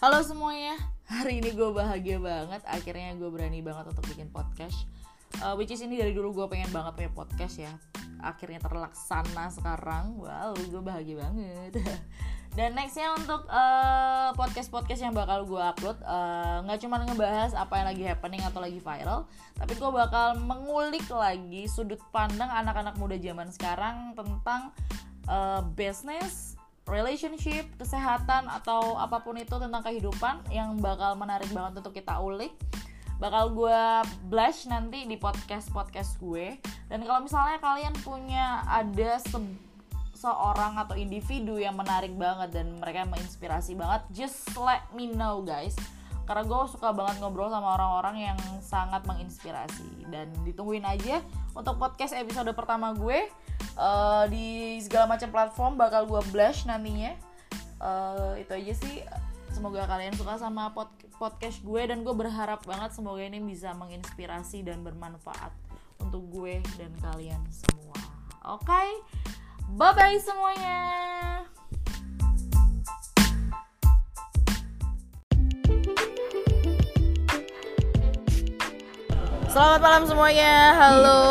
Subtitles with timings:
[0.00, 4.88] Halo semuanya, hari ini gue bahagia banget Akhirnya gue berani banget untuk bikin podcast.
[5.44, 7.68] Uh, Which is ini dari dulu gue pengen banget punya podcast ya.
[8.24, 10.16] Akhirnya terlaksana sekarang.
[10.16, 11.84] Wow, gue bahagia banget.
[12.56, 17.86] Dan nextnya untuk uh, podcast-podcast yang bakal gue upload uh, Nggak cuma ngebahas apa yang
[17.92, 23.52] lagi happening atau lagi viral Tapi gue bakal mengulik lagi sudut pandang anak-anak muda zaman
[23.54, 24.74] sekarang Tentang
[25.30, 26.58] uh, business,
[26.90, 32.52] relationship, kesehatan atau apa pun itu tentang kehidupan yang bakal menarik banget untuk kita ulik
[33.20, 33.82] bakal gue
[34.32, 36.56] blush nanti di podcast podcast gue.
[36.88, 39.36] Dan kalau misalnya kalian punya ada se
[40.20, 45.72] seorang atau individu yang menarik banget dan mereka menginspirasi banget just let me know guys
[46.28, 50.08] karena gue suka banget ngobrol sama orang-orang yang sangat menginspirasi.
[50.08, 51.20] Dan ditungguin aja
[51.52, 53.28] untuk podcast episode pertama gue
[53.76, 57.16] uh, di segala macam platform bakal gue blush nantinya.
[57.80, 58.96] Uh, itu aja sih.
[59.50, 60.88] Semoga kalian suka sama pod
[61.20, 65.52] podcast gue dan gue berharap banget semoga ini bisa menginspirasi dan bermanfaat
[66.00, 67.98] untuk gue dan kalian semua.
[68.56, 68.64] Oke?
[68.64, 68.88] Okay?
[69.78, 71.59] bye bye semuanya
[79.50, 81.22] Selamat malam semuanya, halo,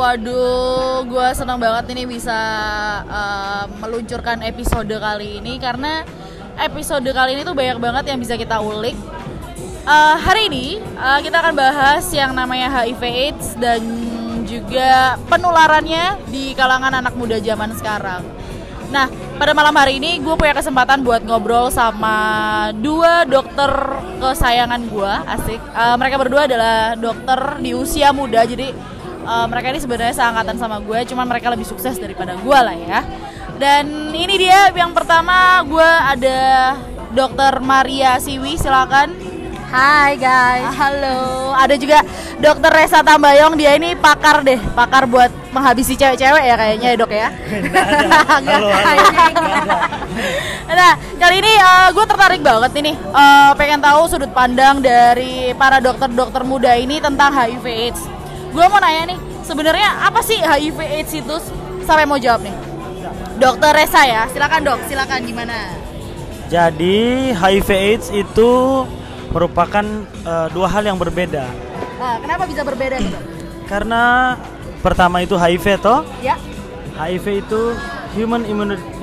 [0.00, 2.32] waduh, gue senang banget ini bisa
[3.04, 6.00] uh, meluncurkan episode kali ini karena
[6.56, 8.96] episode kali ini tuh banyak banget yang bisa kita ulik.
[9.84, 13.84] Uh, hari ini uh, kita akan bahas yang namanya HIV/AIDS dan
[14.48, 18.24] juga penularannya di kalangan anak muda zaman sekarang.
[18.88, 22.16] Nah, pada malam hari ini gue punya kesempatan buat ngobrol sama
[22.72, 23.68] dua dokter
[24.16, 25.60] kesayangan gue, asik.
[25.76, 28.72] Uh, mereka berdua adalah dokter di usia muda, jadi
[29.28, 33.00] uh, mereka ini sebenarnya seangkatan sama gue, cuman mereka lebih sukses daripada gue lah ya.
[33.60, 36.40] Dan ini dia yang pertama gue ada
[37.12, 39.12] dokter Maria Siwi, silakan.
[39.66, 40.70] Hai guys.
[40.78, 41.50] Halo.
[41.58, 41.98] Ada juga
[42.38, 43.58] Dokter Resa Tambayong.
[43.58, 47.28] Dia ini pakar deh, pakar buat menghabisi cewek-cewek ya kayaknya ya dok ya.
[48.30, 49.76] halo, halo.
[50.70, 55.82] nah kali ini uh, gue tertarik banget ini uh, pengen tahu sudut pandang dari para
[55.82, 58.06] dokter-dokter muda ini tentang HIV/AIDS.
[58.54, 61.36] Gue mau nanya nih, sebenarnya apa sih HIV/AIDS itu?
[61.82, 62.54] Sampai mau jawab nih.
[63.42, 65.74] Dokter Resa ya, silakan dok, silakan gimana?
[66.46, 68.52] Jadi HIV/AIDS itu
[69.30, 69.84] merupakan
[70.26, 71.44] uh, dua hal yang berbeda.
[71.96, 73.18] Nah, kenapa bisa berbeda gitu?
[73.66, 74.34] Karena
[74.84, 76.06] pertama itu HIV toh?
[76.22, 76.38] Ya.
[76.96, 77.60] HIV itu
[78.16, 78.48] Human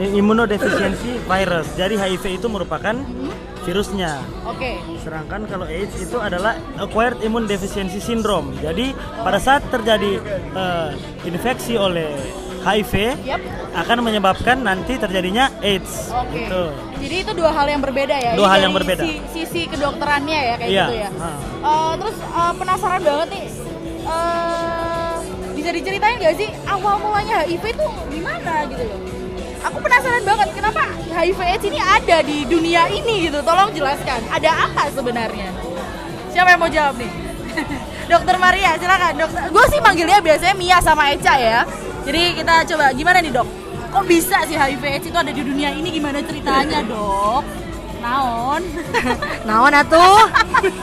[0.02, 1.68] Immunodeficiency Virus.
[1.78, 3.30] Jadi HIV itu merupakan hmm.
[3.62, 4.18] virusnya.
[4.50, 4.82] Oke.
[4.82, 4.98] Okay.
[5.06, 8.58] Sedangkan kalau AIDS itu adalah Acquired Immune Deficiency Syndrome.
[8.58, 9.22] Jadi oh.
[9.22, 10.18] pada saat terjadi
[10.58, 10.90] uh,
[11.30, 12.10] infeksi oleh
[12.64, 13.44] HIV yep.
[13.76, 16.10] akan menyebabkan nanti terjadinya AIDS.
[16.10, 16.34] Oke.
[16.34, 16.50] Okay.
[16.50, 16.93] Gitu.
[17.04, 18.32] Jadi itu dua hal yang berbeda ya.
[18.40, 19.04] Dua hal yang berbeda.
[19.04, 20.86] Sisi, sisi kedokterannya ya kayak iya.
[20.88, 21.10] gitu ya.
[21.60, 23.46] Uh, terus uh, penasaran banget nih.
[24.08, 25.16] Uh,
[25.52, 29.00] bisa diceritain gak sih awal mulanya HIV itu gimana gitu loh?
[29.64, 33.44] Aku penasaran banget kenapa HIV AIDS ini ada di dunia ini gitu.
[33.44, 34.24] Tolong jelaskan.
[34.32, 35.52] Ada apa sebenarnya?
[36.32, 37.12] Siapa yang mau jawab nih?
[38.12, 39.14] Dokter Maria, silakan.
[39.20, 41.68] Dokter, gue sih manggilnya biasanya Mia sama Eca ya.
[42.04, 43.63] Jadi kita coba gimana nih dok?
[43.94, 45.94] Kok bisa sih HIV AIDS itu ada di dunia ini?
[45.94, 47.46] Gimana ceritanya dok?
[48.02, 48.66] Naon?
[49.48, 50.26] Naon atuh?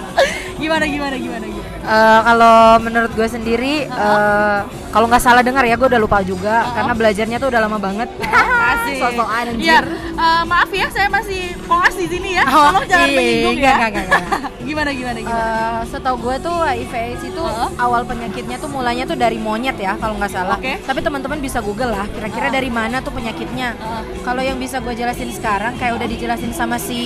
[0.63, 1.60] gimana gimana gimana gimana?
[1.81, 6.67] Uh, kalau menurut gue sendiri, uh, kalau nggak salah dengar ya, gue udah lupa juga
[6.67, 6.75] uh-huh.
[6.77, 8.09] karena belajarnya tuh udah lama banget.
[8.71, 8.99] Asik.
[9.03, 9.67] Sosokan anjir.
[9.67, 9.81] Ya,
[10.19, 12.45] uh, maaf ya, saya masih koas di sini ya.
[12.51, 13.75] Oh, Tolong jangan menyinggung ya.
[13.79, 14.51] Enggak, enggak, enggak.
[14.71, 15.41] gimana gimana gimana?
[15.41, 17.71] Uh, setahu gue tuh HIV AIDS itu uh-huh.
[17.81, 20.59] awal penyakitnya tuh mulanya tuh dari monyet ya, kalau nggak salah.
[20.59, 20.83] Okay.
[20.85, 22.59] Tapi teman-teman bisa Google lah, kira-kira uh-huh.
[22.59, 23.79] dari mana tuh penyakitnya.
[23.79, 24.03] Uh-huh.
[24.27, 27.01] Kalau yang bisa gue jelasin sekarang, kayak udah dijelasin sama si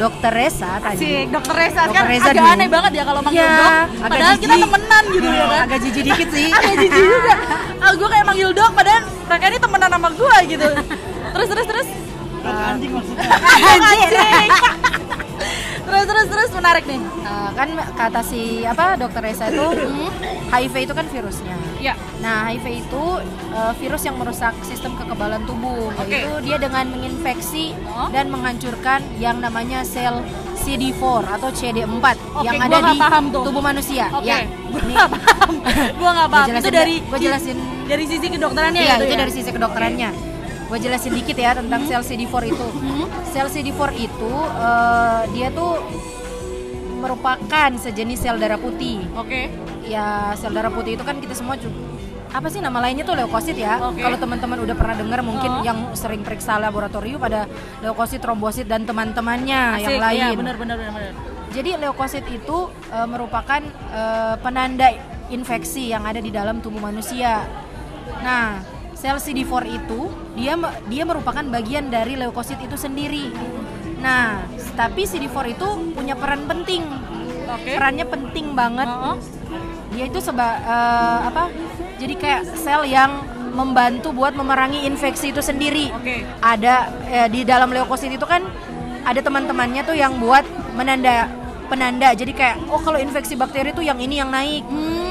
[0.00, 0.98] Dokter Resa tadi.
[0.98, 2.54] Si Dokter Resa kan Reza agak dulu.
[2.56, 3.99] aneh banget ya kalau manggil ya, dok.
[4.00, 4.48] Padahal jijik.
[4.48, 5.60] kita temenan gitu ya kan.
[5.68, 6.48] Agak jijik dikit sih.
[6.58, 7.34] agak jijik juga.
[7.80, 10.68] Ah, gue kayak manggil dok, padahal mereka ini temenan sama gue gitu.
[11.32, 11.88] Terus terus terus.
[12.44, 13.24] Uh, anjing maksudnya.
[13.88, 14.50] anjing.
[15.86, 17.00] Terus terus terus menarik nih.
[17.24, 19.66] Uh, kan kata si apa dokter Reza itu
[20.50, 21.56] HIV itu kan virusnya.
[21.80, 21.94] Ya.
[22.20, 23.04] Nah HIV itu
[23.54, 25.92] uh, virus yang merusak sistem kekebalan tubuh.
[26.04, 26.24] Okay.
[26.24, 28.08] Yaitu dia dengan menginfeksi oh.
[28.12, 30.22] dan menghancurkan yang namanya sel
[30.60, 31.00] CD4
[31.40, 32.04] atau CD4
[32.36, 33.44] okay, yang ada di paham tuh.
[33.48, 34.12] tubuh manusia.
[34.20, 34.28] Okay.
[34.28, 34.38] Ya.
[34.70, 35.52] Gue nggak paham.
[36.00, 36.48] gue nggak paham.
[36.62, 37.58] Itu dari gue jelasin
[37.90, 38.94] dari sisi kedokterannya ya.
[39.00, 39.18] Itu, itu ya?
[39.18, 40.10] dari sisi kedokterannya.
[40.14, 40.29] Okay
[40.70, 41.90] gue jelasin dikit ya tentang hmm.
[41.90, 42.66] sel CD4 itu.
[42.78, 43.06] Hmm.
[43.26, 45.82] Sel CD4 itu uh, dia tuh
[47.02, 49.02] merupakan sejenis sel darah putih.
[49.18, 49.50] Oke.
[49.50, 49.90] Okay.
[49.90, 51.58] Ya sel darah putih itu kan kita semua
[52.30, 53.82] apa sih nama lainnya tuh leukosit ya.
[53.82, 53.98] Oke.
[53.98, 55.66] Kalau teman-teman udah pernah dengar mungkin Oh.
[55.66, 57.50] yang sering periksa laboratorium ada
[57.82, 60.22] leukosit, trombosit dan teman-temannya Asik, yang lain.
[60.22, 61.12] iya, benar benar benar benar.
[61.50, 63.58] Jadi leukosit itu eh, merupakan
[63.90, 64.94] eh, penanda
[65.34, 67.42] infeksi yang ada di dalam tubuh manusia.
[68.22, 68.62] Nah,
[69.00, 70.60] sel CD4 itu dia
[70.92, 73.32] dia merupakan bagian dari leukosit itu sendiri.
[74.04, 74.44] Nah,
[74.76, 76.84] tapi CD4 itu punya peran penting.
[77.48, 77.80] Oke.
[77.80, 78.84] Perannya penting banget.
[78.84, 79.16] Heeh.
[79.96, 81.48] Dia itu seba eh, apa?
[81.96, 86.22] Jadi kayak sel yang membantu buat memerangi infeksi itu sendiri Oke.
[86.38, 88.46] ada eh, di dalam leukosit itu kan
[89.02, 90.46] ada teman-temannya tuh yang buat
[90.78, 91.26] menanda
[91.66, 94.62] penanda jadi kayak oh kalau infeksi bakteri tuh yang ini yang naik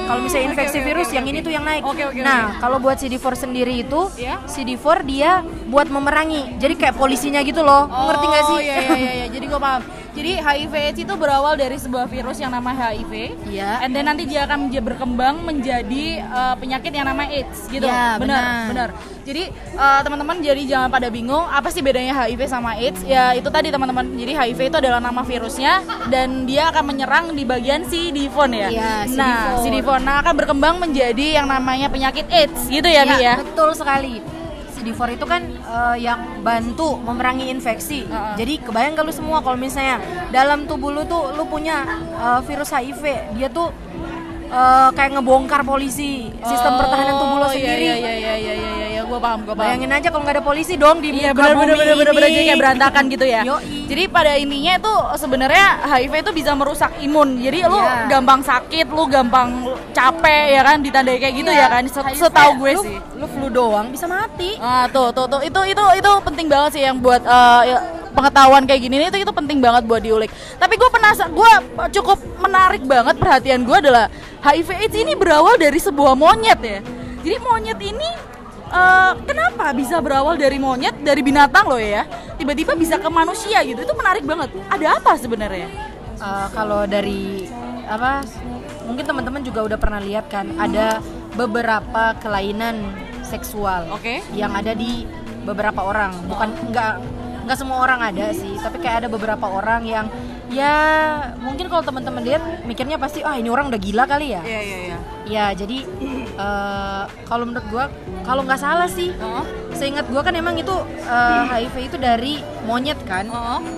[0.10, 1.84] kalau misalnya infeksi oke, virus oke, yang ini tuh yang naik
[2.20, 4.42] nah kalau buat CD4 sendiri itu Ya.
[4.44, 5.32] CD4 dia
[5.70, 9.26] buat memerangi jadi kayak polisinya gitu loh ngerti nggak sih Oh iya iya iya, iya.
[9.30, 9.82] jadi gue paham.
[10.14, 13.14] Jadi HIV AIDS itu berawal dari sebuah virus yang nama HIV.
[13.50, 13.86] Iya.
[13.86, 17.86] And then nanti dia akan berkembang menjadi uh, penyakit yang nama AIDS gitu.
[17.86, 18.90] Iya, benar, benar.
[19.30, 23.06] Jadi uh, teman-teman jadi jangan pada bingung apa sih bedanya HIV sama AIDS?
[23.06, 24.10] Ya itu tadi teman-teman.
[24.18, 28.70] Jadi HIV itu adalah nama virusnya dan dia akan menyerang di bagian CD4 ya.
[28.74, 29.86] Iya, Nah, CD4.
[29.86, 33.38] CD4 nah akan berkembang menjadi yang namanya penyakit AIDS gitu ya, Mi ya.
[33.42, 34.39] betul sekali
[34.90, 38.06] CD4 itu kan eh, yang bantu memerangi infeksi.
[38.10, 38.36] Heeh.
[38.42, 40.02] Jadi kebayang gak lu semua kalau misalnya
[40.34, 41.86] dalam tubuh lu tuh lu punya
[42.18, 43.70] eh, virus HIV, dia tuh
[44.50, 46.12] eh, kayak ngebongkar polisi
[46.42, 47.84] sistem pertahanan tubuh lo Oh, iya, sendiri.
[47.84, 49.02] Iya iya iya iya iya iya, iya.
[49.02, 49.64] gue paham gue paham.
[49.64, 52.30] Bayangin aja kalau nggak ada polisi dong di Iya benar benar benar ini.
[52.30, 53.42] jadi kayak berantakan gitu ya.
[53.42, 53.90] Yoi.
[53.90, 57.30] Jadi pada intinya itu sebenarnya HIV itu bisa merusak imun.
[57.38, 58.06] Jadi lu Iya.
[58.08, 59.50] gampang sakit, lu gampang
[59.92, 61.84] capek ya kan ditandai kayak gitu Iya, ya kan.
[62.12, 62.98] Setahu gue lu, sih.
[63.16, 64.58] Lu flu doang bisa mati.
[64.58, 67.26] Ah tuh tuh tuh itu itu itu penting banget sih yang buat
[67.64, 67.78] ya,
[68.14, 70.32] pengetahuan kayak gini itu itu penting banget buat diulik.
[70.58, 71.52] Tapi gue penasaran, gue
[71.96, 74.12] cukup menarik banget perhatian gue adalah
[74.44, 76.80] HIV AIDS ini berawal dari sebuah monyet ya.
[77.20, 78.10] Jadi monyet ini
[78.72, 82.08] eh, kenapa bisa berawal dari monyet dari binatang loh ya?
[82.40, 83.84] Tiba-tiba bisa ke manusia gitu.
[83.84, 84.54] Itu menarik banget.
[84.72, 85.68] Ada apa sebenarnya?
[86.20, 87.48] Eh, kalau dari
[87.90, 88.22] apa
[88.86, 91.02] mungkin teman-teman juga udah pernah lihat kan ada
[91.34, 92.90] beberapa kelainan
[93.26, 94.22] seksual Oke.
[94.34, 95.06] yang ada di
[95.46, 96.94] beberapa orang bukan nggak
[97.50, 100.06] nggak semua orang ada sih tapi kayak ada beberapa orang yang
[100.50, 100.74] ya
[101.38, 104.78] mungkin kalau teman-teman lihat mikirnya pasti ah ini orang udah gila kali ya Iya iya
[104.84, 104.98] iya.
[105.26, 105.78] ya jadi
[106.36, 107.86] eh, kalau menurut gua
[108.22, 109.10] kalau nggak salah sih
[109.72, 112.34] seingat gua kan emang itu eh, HIV itu dari
[112.66, 113.26] monyet kan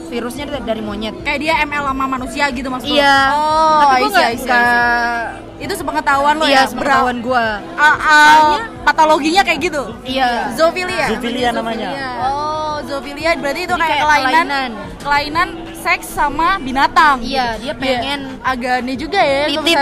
[0.07, 2.99] virusnya dari- dari monyet Kayak dia ML sama manusia gitu maksudnya?
[2.99, 3.17] Iya.
[3.31, 4.31] Oh, Tapi see, nggak
[5.61, 6.63] Itu sepengetahuan lo iya ya?
[6.65, 7.61] sepengetahuan gua.
[7.77, 9.83] Ah, ah, patologinya kayak gitu.
[10.01, 10.57] Iya.
[10.57, 11.05] Zoofilia.
[11.13, 11.89] Zoofilia namanya.
[12.17, 14.69] Oh, zoofilia berarti itu kayak, kayak kelainan, kelainan.
[15.01, 15.49] kelainan
[15.81, 17.17] seks sama binatang.
[17.25, 19.49] Iya, dia pengen agak aneh juga ya.
[19.49, 19.77] Titip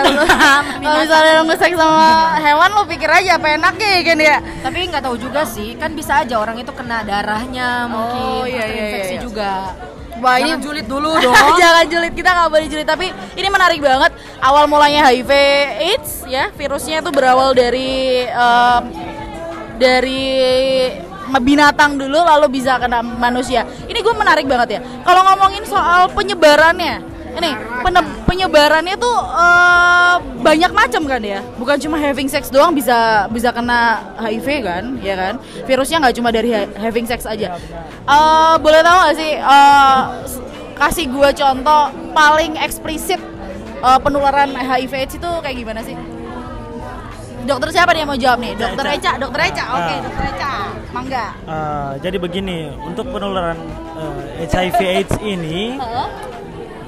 [0.79, 2.07] Kalau misalnya lo nge-seks sama
[2.39, 4.37] hewan lo pikir aja apa enaknya ya kan ya.
[4.63, 8.63] Tapi nggak tahu juga sih, kan bisa aja orang itu kena darahnya mungkin Oh, iya,
[8.63, 9.21] iya, infeksi iya.
[9.21, 9.51] juga.
[10.19, 11.35] Wah ini Jangan julid dulu dong.
[11.55, 15.31] Jangan julid kita nggak boleh julid tapi ini menarik banget awal mulanya HIV
[15.79, 18.83] AIDS ya virusnya itu berawal dari em,
[19.79, 20.27] dari
[21.37, 23.61] binatang dulu lalu bisa kena manusia.
[23.85, 25.03] Ini gue menarik banget ya.
[25.03, 26.95] Kalau ngomongin soal penyebarannya,
[27.31, 27.49] ini
[27.79, 31.45] pene- penyebarannya tuh eh, banyak macam kan ya.
[31.55, 35.33] Bukan cuma having sex doang bisa bisa kena HIV kan, ya kan?
[35.63, 37.53] Virusnya nggak cuma dari ha- having sex aja.
[38.03, 39.31] Eh, boleh tahu gak sih
[40.25, 40.41] s-
[40.73, 43.21] kasih gue contoh paling eksplisit
[43.79, 45.93] eh, penularan HIV AIDS itu kayak gimana sih?
[47.39, 48.53] Dokter siapa nih yang mau jawab nih?
[48.53, 48.95] Dokter Eca.
[48.95, 49.63] Eca, Dokter Eca.
[49.69, 49.99] Oke, Ah.
[50.01, 50.51] Dokter Eca.
[50.89, 51.25] Mangga.
[51.43, 53.57] Uh, jadi begini, untuk penularan
[53.93, 56.07] uh, HIV/AIDS ini, Heeh.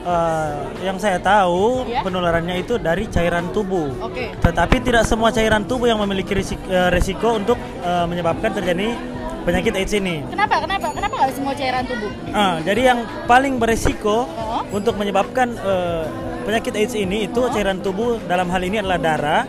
[0.01, 2.01] uh, yang saya tahu Iya.
[2.01, 3.93] penularannya itu dari cairan tubuh.
[4.01, 4.33] Oke.
[4.35, 8.97] Tetapi tidak semua cairan tubuh yang memiliki risik- uh, resiko untuk uh, menyebabkan terjadi
[9.41, 10.25] penyakit AIDS ini.
[10.27, 10.59] Kenapa?
[10.59, 10.87] Kenapa?
[10.91, 12.11] Kenapa nggak semua cairan tubuh?
[12.29, 14.61] Ah, jadi yang paling beresiko Oh.
[14.71, 16.05] untuk menyebabkan uh,
[16.41, 19.41] penyakit AIDS ini itu cairan tubuh dalam hal ini adalah darah.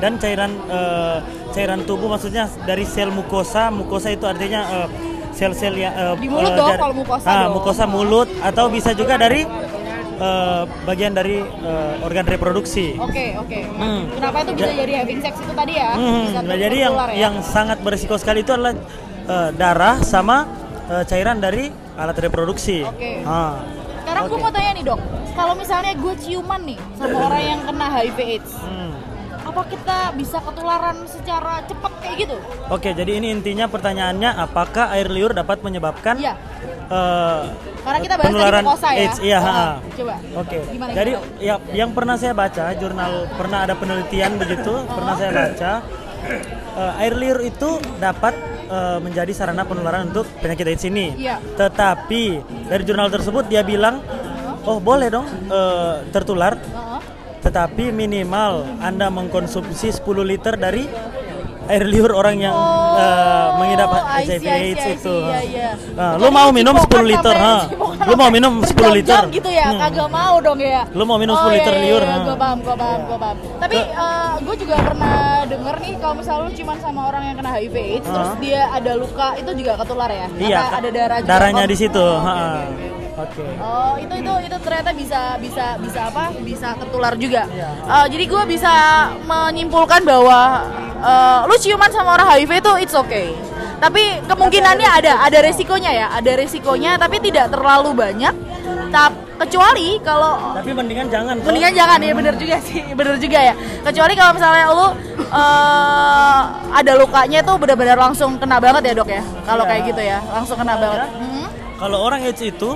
[0.00, 3.68] Dan cairan uh, cairan tubuh maksudnya dari sel mukosa.
[3.70, 4.88] Mukosa itu artinya uh,
[5.30, 7.52] sel-sel yang uh, Di mulut uh, dong, kalau mukosa ah, dong.
[7.54, 9.46] mukosa mulut atau bisa juga dari
[10.18, 12.96] uh, bagian dari uh, organ reproduksi.
[12.96, 13.58] Oke, oke.
[13.70, 14.10] Hmm.
[14.10, 15.90] Kenapa itu bisa Ja- jadi having sex itu tadi ya?
[15.94, 17.06] Hmm, Bisa nah, jadi yang ya?
[17.20, 18.74] yang sangat berisiko sekali itu adalah
[19.26, 20.44] uh, darah sama
[20.88, 22.82] uh, cairan dari alat reproduksi.
[22.82, 23.20] Oke.
[23.22, 23.60] Ah.
[24.00, 24.42] Sekarang gue Oke.
[24.42, 25.00] mau tanya nih dok,
[25.32, 28.90] kalau misalnya gue ciuman nih sama orang yang kena HIV AIDS, Hmm.
[29.50, 32.36] Apa kita bisa ketularan secara cepat kayak gitu?
[32.70, 36.34] Oke, jadi ini intinya pertanyaannya apakah air liur dapat menyebabkan Iya.
[36.86, 37.42] eh,
[37.80, 38.90] Karena kita bahas penularan tadi ya.
[39.02, 39.18] AIDS?
[39.20, 39.52] Iya, ha.
[39.82, 40.14] Coba.
[40.38, 40.58] Oke.
[40.70, 41.42] Gimana, Jadi gimana?
[41.42, 45.72] ya yang pernah saya baca jurnal pernah ada penelitian begitu, pernah saya baca
[46.76, 48.34] eh, air liur itu dapat
[48.68, 51.18] eh, menjadi sarana penularan untuk penyakit AIDS ini.
[51.18, 51.42] Iya.
[51.58, 52.22] Tetapi
[52.68, 53.98] dari jurnal tersebut dia bilang,
[54.62, 57.00] oh boleh dong eh, tertular, Heeh.
[57.40, 60.84] Tetapi minimal Anda mengkonsumsi 10 liter dari
[61.66, 62.56] air liur orang yang
[63.56, 65.16] mengidap Oh, HIV see, I see, AIDS itu.
[65.22, 65.70] iya, iya.
[65.94, 67.56] Nah, lu mau minum cipokan 10 liter, ha?
[68.02, 69.22] Lu mau minum 10 berjam-jam liter?
[69.30, 69.78] gitu ya, Hmm.
[69.78, 70.82] kagak mau dong ya.
[70.90, 72.24] Lu mau minum oh, 10 liter iya, liur, Iya, ha?
[72.26, 73.36] gue paham, gue paham, gue paham.
[73.62, 75.16] Tapi Ke- gue juga pernah
[75.46, 78.92] denger nih kalau misalnya lu cuman sama orang yang kena HIV AIDS, terus dia ada
[78.96, 80.26] luka, itu juga ketular ya?
[80.32, 81.30] Iya, ada darah juga.
[81.30, 82.02] darahnya Oh, di situ.
[82.02, 82.58] oh,
[83.22, 83.32] oke.
[83.36, 83.46] Oke.
[83.58, 87.44] Oh itu itu itu ternyata bisa bisa bisa apa bisa tertular juga.
[87.46, 87.70] Iya.
[87.78, 88.72] Eh, jadi gue bisa
[89.22, 90.40] menyimpulkan bahwa
[90.96, 93.32] eh, lu ciuman sama orang HIV itu it's okay.
[93.78, 98.34] Tapi kemungkinannya ada ada resikonya ya, ada resikonya tapi tidak terlalu banyak.
[98.90, 101.38] Tap, kecuali kalau Tapi mendingan jangan.
[101.38, 101.46] toh.
[101.46, 104.86] mendingan jangan ya bener juga sih bener juga ya kecuali kalau misalnya lu
[105.30, 106.40] eh,
[106.72, 109.70] ada lukanya tuh benar-benar langsung kena banget ya dok ya kalau Iya.
[109.70, 111.46] kayak gitu ya langsung kena banget Mhm.
[111.78, 112.70] Kalau orang AIDS itu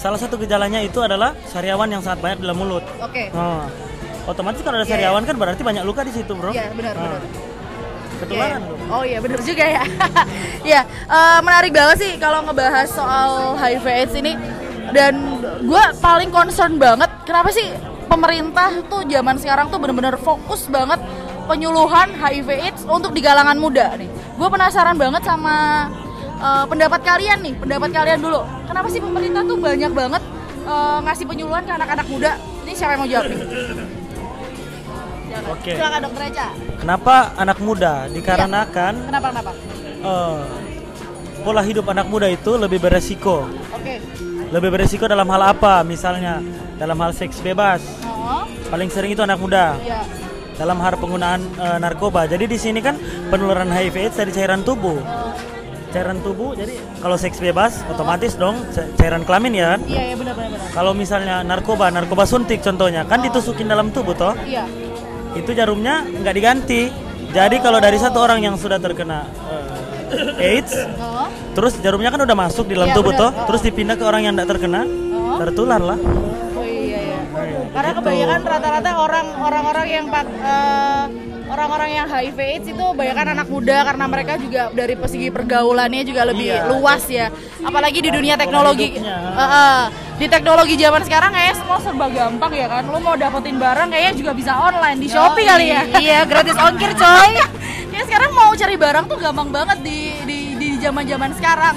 [0.00, 2.80] salah satu gejalanya itu adalah sariawan yang sangat banyak di dalam mulut.
[2.96, 3.68] oke Nah,
[4.24, 6.56] otomatis kalau ada Iya, sariawan kan berarti banyak luka di situ, Bro.
[6.56, 7.22] Iya, benar, Nah, benar.
[8.20, 8.68] Ketularan Iya.
[8.68, 8.76] tuh.
[8.88, 9.82] Oh iya bener juga ya.
[10.72, 14.32] ya eh, menarik banget sih kalau ngebahas soal HIV AIDS ini
[14.90, 15.14] dan
[15.60, 17.68] gue paling concern banget kenapa sih
[18.08, 20.98] pemerintah tuh zaman sekarang tuh bener-bener fokus banget
[21.44, 24.08] penyuluhan HIV AIDS untuk di kalangan muda nih.
[24.36, 25.88] Gue penasaran banget sama
[26.40, 28.40] eh, pendapat kalian nih, pendapat kalian dulu.
[28.64, 30.22] Kenapa sih pemerintah tuh banyak banget
[30.64, 32.32] eh, ngasih penyuluhan ke anak-anak muda?
[32.64, 33.38] Ini siapa yang mau jawab nih?
[35.50, 35.72] Oke.
[35.72, 36.48] Silakan dokter Eca.
[36.76, 37.94] Kenapa anak muda?
[38.08, 39.50] Dikarenakan Kenapa kenapa?
[40.00, 40.40] eh,
[41.40, 43.46] pola hidup anak muda itu lebih beresiko.
[43.72, 44.02] Oke.
[44.50, 45.86] Lebih beresiko dalam hal apa?
[45.86, 46.42] Misalnya
[46.76, 47.78] dalam hal seks bebas.
[48.02, 49.78] Oh, Paling sering itu anak muda.
[49.80, 50.02] iya.
[50.58, 52.28] Dalam hal penggunaan eh, narkoba.
[52.28, 52.98] Jadi di sini kan
[53.30, 54.98] penularan HIV AIDS dari cairan tubuh.
[54.98, 55.32] Oh,
[55.90, 56.54] Cairan tubuh.
[56.54, 59.80] Jadi kalau seks bebas otomatis dong ca- cairan kelamin ya kan?
[59.84, 60.68] iya iya benar benar benar.
[60.70, 64.34] Kalau misalnya narkoba, narkoba suntik contohnya kan ditusukin dalam tubuh toh.
[64.40, 64.64] Iya.
[65.32, 66.82] Itu jarumnya nggak diganti.
[67.30, 69.26] Jadi kalau dari satu orang yang sudah terkena
[70.10, 73.22] eh, AIDS, Oh, terus jarumnya kan udah masuk di dalam Iya, tubuh benar.
[73.22, 75.38] toh, terus dipindah ke orang yang tidak terkena, oh.
[75.38, 75.98] tertular lah.
[76.52, 77.18] Oh iya iya.
[77.22, 77.98] Iya, Karena gitu.
[78.00, 81.04] kebanyakan rata-rata orang orang-orang yang pak- eh,
[81.50, 86.22] orang-orang yang HIV AIDS itu kebanyakan anak muda karena mereka juga dari segi pergaulannya juga
[86.30, 86.70] lebih Iya.
[86.70, 87.26] luas ya.
[87.66, 88.94] Apalagi di dunia teknologi.
[88.96, 89.82] Eh, eh.
[90.20, 92.84] di teknologi zaman sekarang kayaknya semua serba gampang ya kan.
[92.86, 95.82] Lu mau dapetin barang kayaknya juga bisa online di Shopee kali ya.
[96.04, 97.32] Iya, gratis ongkir coy.
[97.90, 101.74] Ya sekarang mau cari barang tuh gampang banget di di di zaman-zaman sekarang.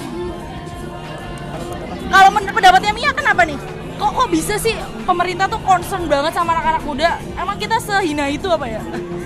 [2.06, 3.58] Kalau pendapatnya Mia kenapa nih?
[3.98, 7.18] Kok kok bisa sih pemerintah tuh concern banget sama anak-anak muda?
[7.34, 8.82] Emang kita sehina itu apa ya?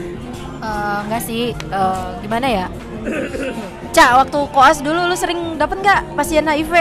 [0.59, 2.67] Eh, enggak sih, eh, gimana ya?
[3.89, 6.75] Cak, waktu koas dulu lu sering dapet nggak pasien HIV?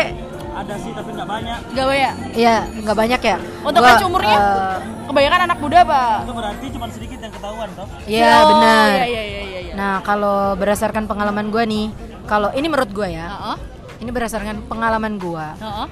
[0.52, 1.60] Ada sih tapi nggak banyak.
[1.72, 2.12] Gak ya?
[2.34, 3.38] Iya, nggak banyak ya.
[3.62, 4.38] Untuk Gua, umurnya?
[4.38, 6.04] eh, Kebanyakan anak muda apa?
[6.20, 7.88] Itu berarti cuma sedikit yang ketahuan toh.
[8.04, 8.88] Iya Oh, benar.
[8.92, 9.60] Iya iya iya iya.
[9.64, 9.74] iya.
[9.74, 11.86] Nah kalau berdasarkan pengalaman gue nih,
[12.26, 13.58] kalau ini menurut gue ya, Heeh.
[14.02, 15.48] ini berdasarkan pengalaman gue.
[15.58, 15.88] Heeh.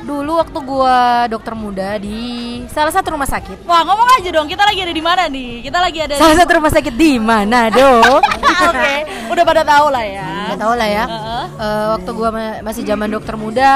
[0.00, 0.96] Dulu waktu gue
[1.28, 2.18] dokter muda di
[2.66, 3.62] salah satu rumah sakit.
[3.62, 5.60] Wah ngomong aja dong, kita lagi ada di mana nih?
[5.60, 6.14] Kita lagi ada.
[6.14, 8.20] di- Salah satu rumah sakit di mana dong?
[8.70, 8.94] Oke,
[9.28, 10.28] udah pada tahu lah ya.
[10.48, 11.04] Gak tau lah ya.
[11.06, 11.44] Heeh.
[11.54, 12.28] Eh, waktu gue
[12.60, 13.72] masih zaman dokter muda,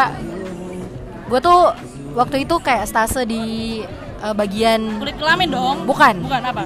[1.24, 1.60] gue tuh
[2.14, 3.44] waktu itu kayak stase di
[4.18, 5.76] eh, bagian Kulit kelamin dong?
[5.84, 6.14] Bukan.
[6.20, 6.62] Bukan apa?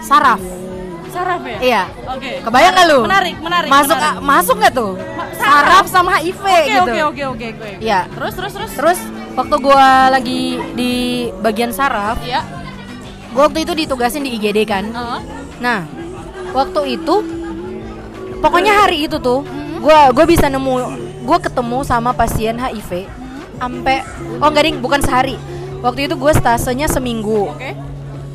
[0.00, 0.38] saraf.
[1.14, 1.58] Saraf ya?
[1.60, 1.82] Iya.
[2.10, 2.30] Oke.
[2.42, 2.98] Kebayang gak lu?
[3.02, 3.68] Menarik, menarik.
[3.70, 4.18] Masuk menarik.
[4.20, 4.92] masuk gak tuh?
[5.14, 6.82] Ma- saraf sama HIV Oke, gitu.
[6.82, 7.70] oke, oke, oke, oke.
[7.78, 8.00] Iya.
[8.10, 8.70] Terus, terus, terus.
[8.74, 8.98] Terus
[9.32, 10.40] waktu gua lagi
[10.74, 10.92] di
[11.38, 12.42] bagian saraf, Iya.
[13.30, 14.84] gua waktu itu ditugasin di IGD kan.
[14.84, 15.20] Heeh.
[15.58, 15.86] Nah,
[16.50, 17.14] waktu itu
[18.38, 19.78] pokoknya hari itu tuh Mm-hmm.
[19.80, 20.74] gua gua bisa nemu
[21.22, 23.06] gua ketemu sama pasien HIV
[23.54, 24.02] sampai
[24.36, 25.38] oh enggak ding, bukan sehari.
[25.78, 27.52] Waktu itu gue stasenya seminggu.
[27.52, 27.76] Oke.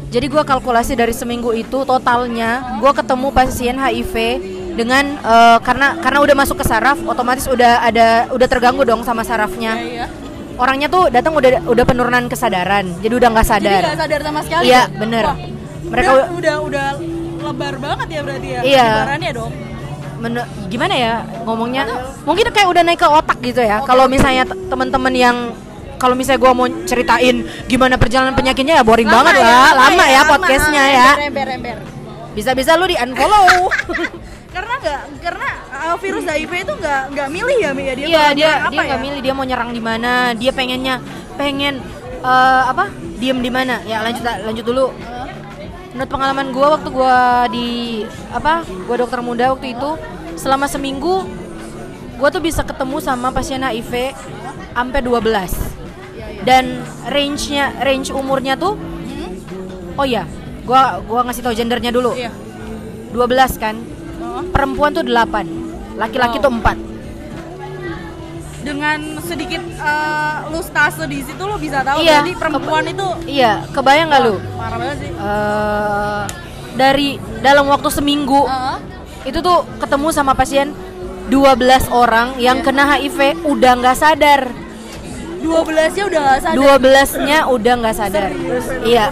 [0.09, 4.13] Jadi gua kalkulasi dari seminggu itu totalnya gua ketemu pasien HIV
[4.73, 9.21] dengan eh, karena karena udah masuk ke saraf otomatis udah ada udah terganggu dong sama
[9.21, 9.77] sarafnya.
[9.77, 10.05] Iya, iya.
[10.59, 13.81] Orangnya tuh datang udah udah penurunan kesadaran, jadi udah nggak Jadi sadar.
[13.85, 14.63] nggak sadar sama sekali.
[14.67, 14.83] Iya, ya?
[14.91, 15.23] bener.
[15.23, 15.37] Wah,
[15.89, 16.87] Mereka udah, udah udah
[17.39, 18.59] lebar banget ya berarti ya.
[18.61, 18.87] Iya.
[18.89, 19.51] penyebarannya dong.
[20.19, 21.13] Men- gimana ya
[21.47, 21.83] ngomongnya?
[22.27, 23.79] Mungkin kayak udah naik ke otak gitu ya.
[23.87, 25.37] Kalau misalnya t- teman-teman yang
[25.99, 30.83] kalau misalnya gua mau ceritain gimana perjalanan penyakitnya ya boring banget lah, lama ya podcastnya
[30.87, 31.09] ya.
[31.27, 31.77] Ember, ember, ember.
[32.33, 33.67] Bisa-bisa lu di unfollow.
[34.55, 38.25] karena nggak karena uh, virus HIV itu nggak nggak milih ya Mi ya dia Iya
[38.33, 39.05] dia dia nggak ya?
[39.05, 40.95] milih dia mau nyerang di mana, dia pengennya
[41.37, 41.77] pengen
[42.25, 42.89] eh, apa?
[43.19, 43.83] Diem di mana?
[43.85, 44.87] Ya lanjut lanjut dulu.
[45.89, 47.17] menurut pengalaman gue waktu gue
[47.49, 47.69] di
[48.29, 49.97] apa gue dokter muda waktu itu
[50.37, 51.25] selama seminggu
[52.13, 54.13] gue tuh bisa ketemu sama pasien HIV
[54.77, 55.78] sampai 12
[56.41, 58.75] dan range-nya range umurnya tuh
[59.93, 60.23] oh ya
[60.61, 62.31] gue gua ngasih tau gendernya dulu Iya.
[63.11, 63.19] 12
[63.57, 63.75] kan
[64.19, 64.43] Oh.
[64.45, 65.47] perempuan tuh 8
[65.95, 66.43] laki-laki Oh.
[66.43, 66.77] tuh 4
[68.59, 73.63] Dengan sedikit eh, lu stase di situ lu bisa tahu Iya, jadi perempuan itu iya
[73.71, 75.09] kebayang nggak lu parah banget sih.
[75.09, 76.23] Eh,
[76.75, 78.77] dari dalam waktu seminggu Heeh.
[79.25, 80.75] itu tuh ketemu sama pasien
[81.27, 81.55] 12
[81.89, 82.65] orang yang Iya.
[82.65, 84.41] kena HIV udah nggak sadar
[85.39, 86.55] 12 nya udah gak sadar.
[86.57, 88.23] 12-nya udah nggak sadar.
[88.83, 89.05] Iya.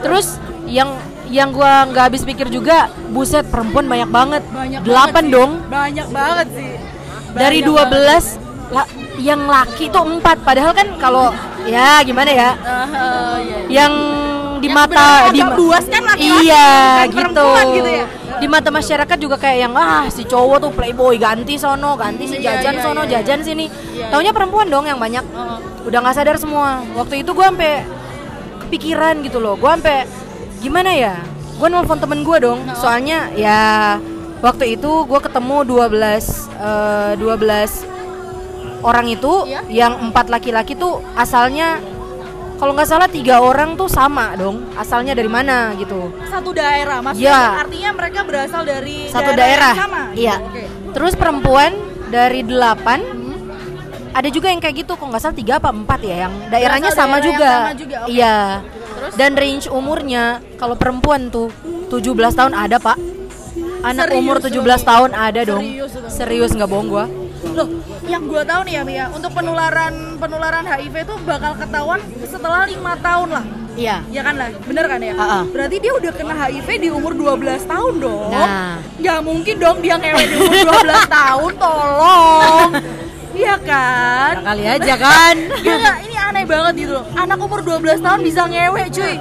[0.00, 0.26] Terus
[0.66, 0.90] yang
[1.26, 4.42] yang gua nggak habis pikir juga, buset perempuan banyak banget.
[4.46, 5.32] Banyak 8 banget sih.
[5.32, 5.50] dong.
[5.66, 6.70] Banyak banget sih.
[7.32, 8.24] Dari Banyak 12
[8.68, 10.38] la- yang laki tuh 4.
[10.40, 11.26] Padahal kan kalau
[11.64, 12.50] ya gimana ya?
[12.56, 13.56] ah, iya.
[13.66, 13.92] Yang
[14.56, 16.68] di Yang mata di buas kan laki-laki, Iya,
[17.04, 17.46] bukan gitu.
[17.74, 18.06] gitu ya.
[18.36, 22.36] Di mata masyarakat juga kayak yang ah si cowok tuh playboy ganti sono, ganti si
[22.40, 23.66] Iya, jajan iya, sono, iya, jajan sini.
[24.12, 25.24] Taunya perempuan dong yang banyak.
[25.88, 26.84] Udah nggak sadar semua.
[26.94, 27.86] Waktu itu gue sampai
[28.66, 29.56] kepikiran gitu loh.
[29.56, 30.04] Gue sampai
[30.60, 31.16] gimana ya?
[31.56, 32.60] Gue nelfon temen gue dong.
[32.76, 33.96] Soalnya ya
[34.44, 35.96] waktu itu gue ketemu 12
[36.60, 37.96] eh, 12
[38.84, 41.80] orang itu yang empat laki-laki tuh asalnya
[42.56, 46.08] kalau nggak salah tiga orang tuh sama dong asalnya dari mana gitu.
[46.26, 47.42] Satu daerah, maksudnya Iya.
[47.60, 50.02] artinya mereka berasal dari satu yang daerah, sama.
[50.12, 50.36] iya.
[50.40, 50.64] Oke.
[50.92, 51.76] terus perempuan
[52.08, 53.04] dari delapan
[54.10, 57.00] ada juga yang kayak gitu kok nggak salah tiga apa empat ya yang daerahnya Berasal
[57.04, 57.50] sama daerah yang juga.
[57.52, 58.36] sama juga, iya.
[58.96, 59.12] Terus?
[59.12, 60.24] dan range umurnya
[60.56, 61.52] kalau perempuan tuh
[61.86, 62.96] 17 tahun ada pak.
[63.84, 64.44] Anak Serius umur lu?
[64.64, 65.62] 17 tahun ada dong.
[65.62, 67.04] Serius serius nggak bohong gua.
[67.52, 67.68] Loh,
[68.06, 72.94] yang gue tahu nih ya Mia, untuk penularan penularan HIV itu bakal ketahuan setelah lima
[72.98, 73.44] tahun lah.
[73.74, 75.14] iya Ya kan lah, bener kan ya?
[75.14, 75.42] Ah, ah.
[75.44, 78.30] Berarti dia udah kena HIV di umur 12 tahun dong.
[78.30, 78.78] Nah.
[78.96, 82.70] Nggak mungkin dong dia ngewe di umur 12 tahun, tolong.
[83.36, 84.34] Iya kan?
[84.40, 85.92] kali aja kan Iya?
[86.00, 87.04] Ini aneh banget gitu loh.
[87.12, 89.14] Anak umur 12 tahun bisa ngewe, cuy.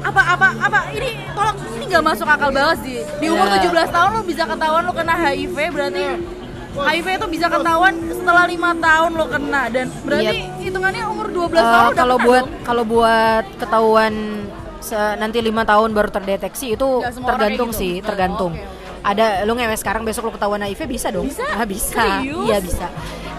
[0.00, 3.00] Apa apa apa ini tolong ini nggak masuk akal banget sih.
[3.16, 3.64] Di umur Ya.
[3.64, 6.04] 17 tahun lo bisa ketahuan lo kena HIV berarti
[6.72, 11.58] HIV itu bisa ketahuan setelah lima tahun lo kena dan berarti hitungannya umur 12 Eh,
[11.58, 14.14] tahun kalau buat kalau buat ketahuan
[14.78, 16.88] se- nanti lima tahun baru terdeteksi itu
[17.20, 17.80] tergantung gitu.
[17.80, 18.54] sih tergantung.
[18.54, 21.26] Oh, oke, ada lu ngewe sekarang besok lu ketahuan HIV bisa dong.
[21.26, 21.42] Bisa?
[21.44, 22.00] ah, bisa.
[22.22, 22.46] Serius?
[22.46, 22.86] iya bisa.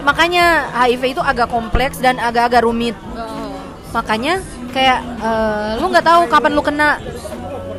[0.02, 0.44] Makanya
[0.76, 2.94] HIV itu agak kompleks dan agak-agak rumit.
[3.14, 3.48] Oh.
[3.92, 4.40] makanya
[4.72, 7.00] kayak eh, lu nggak tahu kapan lu kena.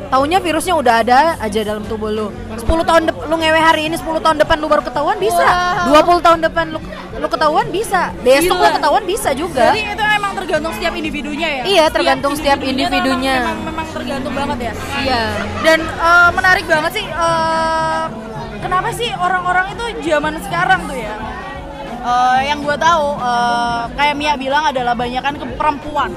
[0.04, 4.06] Taunya virusnya udah ada aja dalam tubuh lu 10 tahun lu ngewe hari ini 10
[4.16, 5.44] tahun depan lu baru ketahuan bisa
[5.84, 6.04] Wow.
[6.18, 6.78] 20 tahun depan lu
[7.14, 8.74] lu ketahuan bisa besok lu Gila.
[8.74, 11.62] ketahuan bisa juga Jadi itu emang tergantung setiap individunya ya?
[11.64, 13.34] Iya, tergantung setiap tuh individunya.
[13.36, 14.72] Memang, memang, memang tergantung banget ya.
[14.98, 15.22] iya
[15.60, 17.06] Dan eh, menarik banget sih.
[17.06, 18.04] eh,
[18.58, 21.14] kenapa sih orang-orang itu zaman sekarang tuh ya?
[22.04, 26.10] Eh, yang gue tahu eh, kayak Mia bilang adalah banyakan ke perempuan.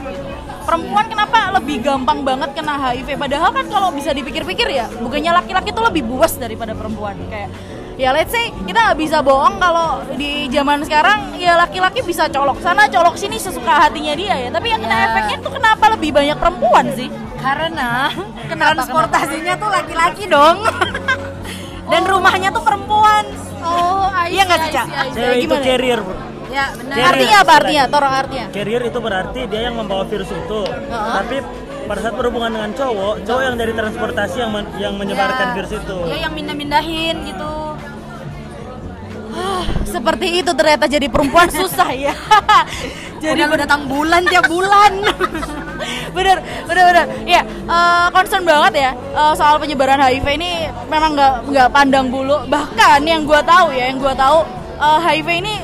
[0.67, 3.15] Perempuan kenapa lebih gampang banget kena HIV?
[3.15, 7.15] Padahal kan kalau bisa dipikir-pikir ya, bukannya laki-laki tuh lebih buas daripada perempuan.
[7.25, 7.55] Kayak
[7.95, 12.59] ya let's say kita nggak bisa bohong kalau di zaman sekarang ya laki-laki bisa colok
[12.59, 14.49] sana colok sini sesuka hatinya dia ya.
[14.51, 15.05] Tapi yang kena Ya.
[15.09, 17.07] efeknya tuh kenapa lebih banyak perempuan sih?
[17.37, 18.11] karena
[18.49, 20.57] Kenapa, transportasinya tuh laki-laki dong
[21.87, 23.23] dan rumahnya tuh perempuan
[23.61, 24.87] Oh, Iya nggak sih, Cak?
[25.11, 25.63] Cewek itu Gimana?
[25.63, 26.15] carrier, bro.
[26.57, 27.11] Ya benar Carrier.
[27.13, 27.83] Artinya apa artinya?
[27.85, 28.45] Tolong artinya.
[28.49, 30.61] Carrier itu berarti dia yang membawa virus itu.
[30.89, 31.35] Tapi
[31.87, 35.97] pada saat berhubungan dengan cowok, cowok yang dari transportasi yang men- yang menyebarkan virus itu.
[36.09, 37.51] ya yang mindah-mindahin gitu
[39.87, 42.11] Seperti itu ternyata jadi perempuan susah ya.
[43.23, 44.93] jadi jadi datang bulan tiap bulan
[46.15, 46.37] bener
[46.69, 50.51] bener bener ya eh, concern banget ya eh, soal penyebaran HIV ini
[50.89, 54.45] memang nggak nggak pandang bulu bahkan yang gua tahu ya yang gua tahu
[54.77, 55.55] eh, HIV ini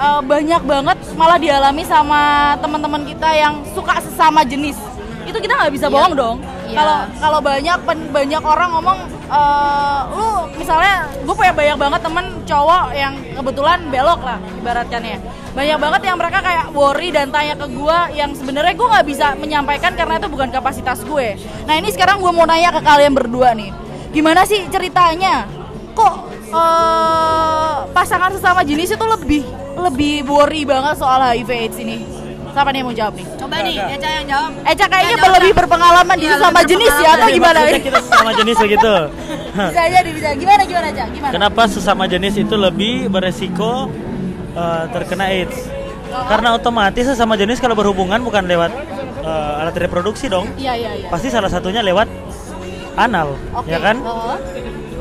[0.00, 4.80] eh, banyak banget malah dialami sama teman-teman kita yang suka sesama jenis.
[5.28, 6.38] Itu kita nggak bisa bohong dong.
[6.70, 6.78] Iya.
[6.78, 12.26] kalau kalau banyak pen- banyak orang ngomong eh, lu misalnya gue punya banyak banget temen
[12.46, 15.18] cowok yang kebetulan belok lah ibaratkannya.
[15.50, 19.34] Banyak banget yang mereka kayak worry dan tanya ke gue yang sebenarnya gue nggak bisa
[19.34, 21.34] menyampaikan karena itu bukan kapasitas gue.
[21.66, 23.74] Nah ini sekarang gue mau nanya ke kalian berdua nih.
[24.14, 25.50] Gimana sih ceritanya?
[25.90, 29.42] Kok eh, pasangan sesama jenis itu lebih
[29.80, 31.98] lebih worry banget soal HIV AIDS ini
[32.50, 35.52] siapa nih yang mau jawab nih coba nih Eca yang jawab Eca kayaknya jawab lebih
[35.54, 37.58] berpengalaman di Iya, sesama lebih jenis ya atau gimana?
[37.78, 38.94] Kita sesama jenis begitu.
[39.70, 41.32] bisa aja bisa gimana gimana Eca gimana?
[41.32, 43.86] Kenapa sesama jenis itu lebih beresiko
[44.58, 45.58] eh, terkena AIDS?
[46.10, 48.74] Karena otomatis sesama jenis kalau berhubungan bukan lewat
[49.22, 50.50] eh, alat reproduksi dong.
[50.58, 51.08] Iya iya iya.
[51.08, 52.10] Pasti salah satunya lewat
[52.98, 53.70] anal, Oke.
[53.70, 53.96] ya kan?
[54.02, 54.34] Oh.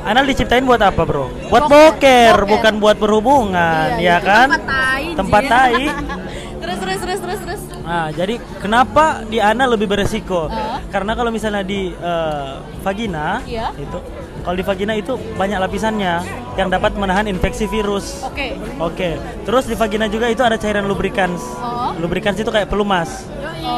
[0.06, 1.28] Anal diciptain buat apa, Bro?
[1.50, 4.18] Buat Boker, boker, bukan buat berhubungan, Iya, ya iya.
[4.20, 4.48] kan?
[4.50, 5.52] Tempat tai, Tempat Jin.
[5.52, 5.84] tai.
[6.62, 7.62] terus terus terus terus terus.
[7.82, 10.46] Nah, jadi kenapa di anal lebih beresiko?
[10.46, 10.78] Ah.
[10.88, 13.74] Karena kalau misalnya di eh, vagina Iya.
[13.76, 13.98] itu
[14.40, 16.14] kalau di vagina itu banyak lapisannya
[16.56, 18.22] yang dapat menahan infeksi virus.
[18.24, 18.56] Oke.
[18.78, 19.10] Oke.
[19.44, 21.42] Terus di vagina juga itu ada cairan lubrikans.
[21.58, 21.92] Oh.
[21.98, 23.26] Lubrikans itu kayak pelumas.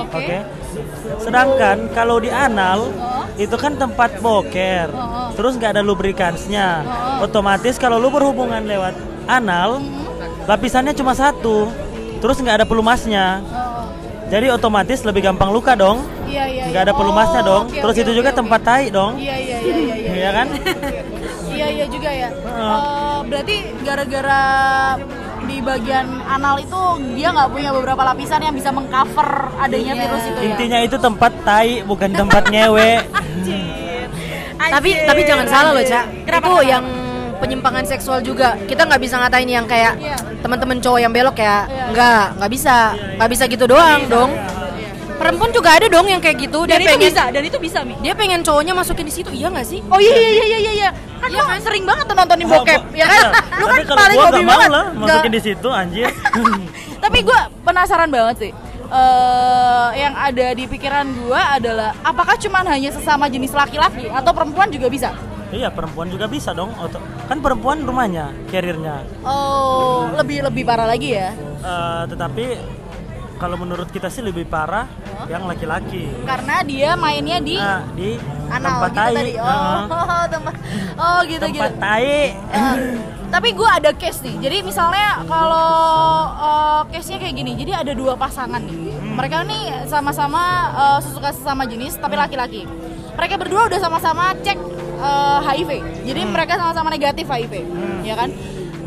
[0.06, 0.18] Oke.
[0.18, 0.38] Oke.
[1.20, 3.24] Sedangkan kalau di anal Oh.
[3.36, 4.88] itu kan tempat boker.
[4.92, 5.30] Oh.
[5.34, 6.84] Terus nggak ada lubrikansnya.
[7.20, 7.26] Oh.
[7.26, 10.06] Otomatis kalau lu berhubungan lewat anal, Hmm.
[10.46, 11.70] lapisannya cuma satu.
[12.18, 13.42] Terus nggak ada pelumasnya.
[13.44, 13.90] Oh.
[14.28, 16.08] Jadi otomatis lebih gampang luka dong.
[16.24, 16.64] Iya iya.
[16.72, 17.00] Nggak ada iya.
[17.00, 17.64] pelumasnya Oh, dong.
[17.68, 18.38] oke, Terus oke, itu oke, juga oke.
[18.40, 19.14] tempat tai dong.
[19.20, 20.12] Iya iya iya iya iya.
[20.16, 20.48] Iya kan?
[21.52, 22.30] Iya iya juga ya.
[22.32, 22.80] Heeh.
[22.80, 24.42] Eh, berarti gara-gara
[25.52, 26.80] di bagian anal itu
[27.12, 29.28] dia nggak punya beberapa lapisan yang bisa mengcover
[29.60, 30.02] adanya Iya.
[30.02, 30.48] virus itu ya.
[30.48, 32.92] Intinya itu tempat tai bukan tempat ngewe.
[34.72, 36.70] tapi tapi jangan salah loh cak Kenapa, itu kenapa?
[36.70, 36.86] yang
[37.42, 40.16] penyimpangan seksual juga kita nggak bisa ngatain yang kayak Iya.
[40.40, 41.86] teman-teman cowok yang belok ya Iya.
[41.92, 42.76] nggak nggak bisa
[43.18, 44.32] nggak bisa gitu doang dong
[45.22, 47.80] perempuan juga ada dong yang kayak gitu dia Dan itu pengen bisa, dan itu bisa
[47.82, 47.94] mi.
[48.02, 50.90] dia pengen cowoknya masukin di situ iya nggak sih Oh iya iya iya iya iya.
[51.16, 51.60] Kan Iya lo kan?
[51.62, 53.22] sering banget tuh nontonin bokep, ya kan?
[53.54, 54.70] Lu kan Tapi kalau paling hobi banget.
[54.70, 56.08] lah Nggak- masukin di situ anjir.
[57.04, 58.52] Tapi gue penasaran banget sih.
[58.92, 64.68] eh yang ada di pikiran gue adalah apakah cuman hanya sesama jenis laki-laki atau perempuan
[64.68, 65.14] juga bisa?
[65.50, 66.72] iya, perempuan juga bisa dong.
[67.28, 69.04] Kan perempuan rumahnya, carriernya.
[69.22, 71.32] Oh, lebih lebih parah lagi ya.
[71.62, 72.46] Eh, tetapi
[73.42, 74.86] kalau menurut kita sih lebih parah
[75.26, 76.06] yang laki-laki.
[76.22, 79.14] Karena dia mainnya di Nah, di anal tempat gitu tai.
[79.18, 79.34] tadi.
[79.34, 80.24] Oh, Heeh.
[80.38, 80.54] tempat.
[80.94, 81.58] Oh, gitu gitu.
[81.58, 82.14] tempat tai.
[82.38, 82.76] Eh,
[83.34, 84.36] tapi gue ada case nih.
[84.38, 85.74] Jadi misalnya kalau
[86.38, 87.52] eh, case-nya kayak gini.
[87.58, 88.78] Jadi ada dua pasangan nih.
[89.02, 90.44] Mereka nih sama-sama
[90.78, 92.70] eh, suka sesama jenis tapi laki-laki.
[93.18, 94.58] Mereka berdua udah sama-sama cek
[95.02, 95.72] eh, HIV.
[96.06, 97.54] Jadi mereka sama-sama negatif HIV,
[98.06, 98.30] ya kan?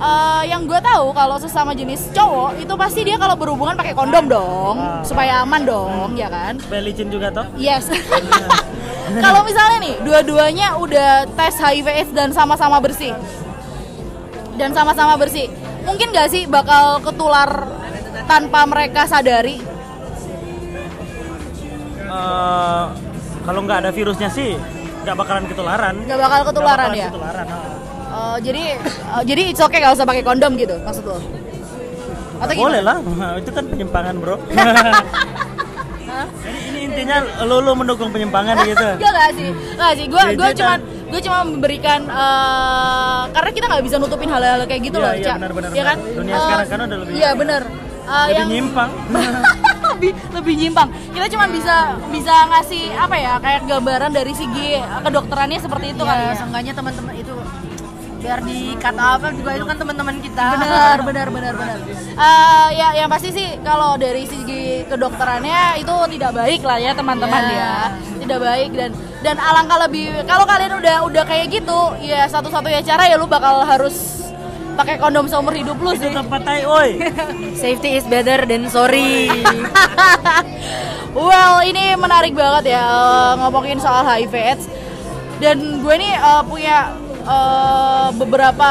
[0.05, 4.29] Eh, yang gue tahu kalau sesama jenis cowok itu pasti dia kalau berhubungan pakai kondom
[4.29, 5.01] dong, Ah.
[5.01, 6.61] supaya aman dong, ya kan?
[6.61, 7.47] Supaya licin juga toh.
[7.57, 7.88] Yes.
[9.25, 13.12] Kalau misalnya nih, dua-duanya udah tes HIV AIDS dan sama-sama bersih.
[14.57, 15.49] Dan sama-sama bersih.
[15.85, 17.69] Mungkin gak sih bakal ketular
[18.25, 19.61] tanpa mereka sadari?
[22.05, 22.85] Eh,
[23.40, 24.57] kalau nggak ada virusnya sih
[25.03, 25.95] nggak bakalan ketularan.
[26.03, 27.05] Gak bakal ketularan Nggak ya?
[27.05, 27.63] bakalan ketularan, heeh.
[28.14, 31.18] Eh, jadi eh, jadi it's okay gak usah pakai kondom gitu maksud lo?
[32.37, 32.98] Atau Boleh lah,
[33.40, 34.37] itu kan penyimpangan bro.
[36.14, 38.87] Jadi ini intinya lu, lu mendukung penyimpangan gitu.
[38.94, 40.07] Gak gak sih, gak sih.
[40.07, 40.74] Gue gue cuma
[41.11, 45.24] gue cuma memberikan eh, karena kita nggak bisa nutupin hal-hal kayak gitu Iya, loh, iya,
[45.24, 45.35] Cak.
[45.37, 45.96] benar, benar, Iya kan?
[45.98, 46.14] benar.
[46.14, 47.62] Dunia Eh, sekarang kan udah lebih- Iya benar.
[48.05, 48.90] Eh, Lebih yang nyimpang.
[49.94, 50.88] lebih lebih nyimpang.
[51.09, 51.74] Kita cuma bisa
[52.09, 54.68] bisa ngasih apa ya kayak gambaran dari segi
[55.00, 56.35] kedokterannya seperti itu kali ya, ya.
[56.37, 57.35] seenggaknya teman-teman itu
[58.25, 61.79] biar dikata apa juga itu kan teman-teman kita Benar, benar, benar, benar.
[62.17, 67.43] Eh, ya, yang pasti sih kalau dari segi kedokterannya itu tidak baik lah ya teman-teman
[67.45, 67.53] Ya.
[67.53, 67.75] ya,
[68.25, 73.05] tidak baik dan dan alangkah lebih kalau kalian udah udah kayak gitu, ya satu-satunya cara
[73.13, 74.25] ya lu bakal harus
[74.75, 76.09] pakai kondom seumur hidup lu sih.
[76.41, 76.91] tai, oi.
[77.63, 79.29] safety is better than sorry
[81.15, 84.67] well, ini menarik banget ya eh, ngomongin soal HIV/AIDS.
[85.39, 88.71] Dan gue nih eh, punya eh, beberapa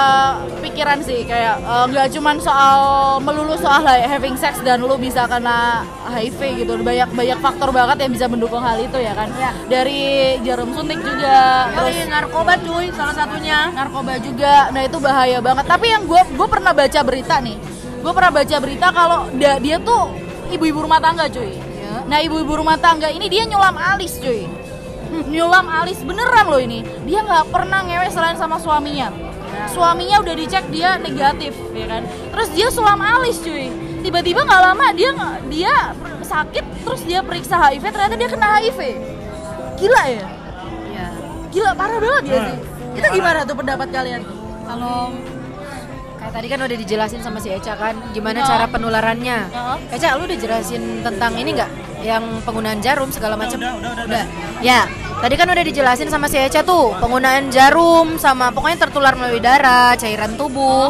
[0.59, 2.77] pikiran sih kayak eh, nggak cuman soal
[3.19, 6.73] melulu soal hi- having sex dan lu bisa kena HIV gitu.
[6.77, 9.29] Banyak banyak faktor banget yang bisa mendukung hal itu ya kan.
[9.65, 10.01] Dari
[10.41, 13.69] jarum suntik juga, terus Yoi, narkoba cuy salah satunya.
[13.71, 14.69] Narkoba juga.
[14.69, 15.65] Nah itu bahaya banget.
[15.65, 17.57] Tapi yang gue gue pernah baca berita nih.
[17.99, 20.11] Gue pernah baca berita kalau da- dia tuh
[20.49, 21.55] ibu-ibu rumah tangga cuy.
[22.03, 24.43] Nah ibu-ibu rumah tangga ini dia nyulam alis cuy
[25.23, 26.81] nyulam alis beneran loh ini.
[27.03, 29.13] Dia nggak pernah ngewe selain sama suaminya.
[29.69, 32.01] Suaminya udah dicek dia negatif ya kan?
[32.05, 33.69] Terus dia sulam alis cuy.
[34.01, 35.09] Tiba-tiba nggak lama dia
[35.47, 35.73] dia
[36.23, 38.79] sakit terus dia periksa HIV ternyata dia kena HIV.
[39.77, 40.25] Gila ya?
[40.89, 41.07] Ya
[41.49, 42.47] gila parah banget ya Hmm.
[42.49, 42.57] sih.
[42.93, 44.21] itu gimana tuh pendapat kalian?
[44.63, 45.09] Kalau
[46.33, 48.47] tadi kan udah dijelasin sama si Eca kan gimana Oh.
[48.49, 49.37] cara penularannya.
[49.53, 49.77] Oh.
[49.93, 51.71] Eca lu udah jelasin tentang ini nggak?
[52.03, 54.25] Yang penggunaan jarum segala macam udah, udah, udah, udah.
[54.59, 54.83] ya
[55.23, 59.93] tadi kan udah dijelasin sama si Eca tuh penggunaan jarum sama pokoknya tertular melalui darah
[59.95, 60.89] cairan tubuh.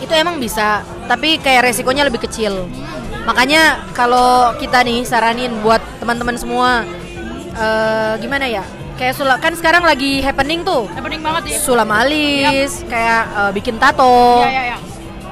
[0.00, 2.70] Itu emang bisa tapi kayak resikonya lebih kecil.
[3.26, 6.86] Makanya kalau kita nih saranin buat teman-teman semua
[7.52, 8.64] eh, gimana ya
[9.00, 10.84] kayak sula kan sekarang lagi happening tuh.
[10.92, 11.58] Happening banget ya.
[11.64, 14.78] Sulam alis, kayak eh, bikin tato, ya ya ya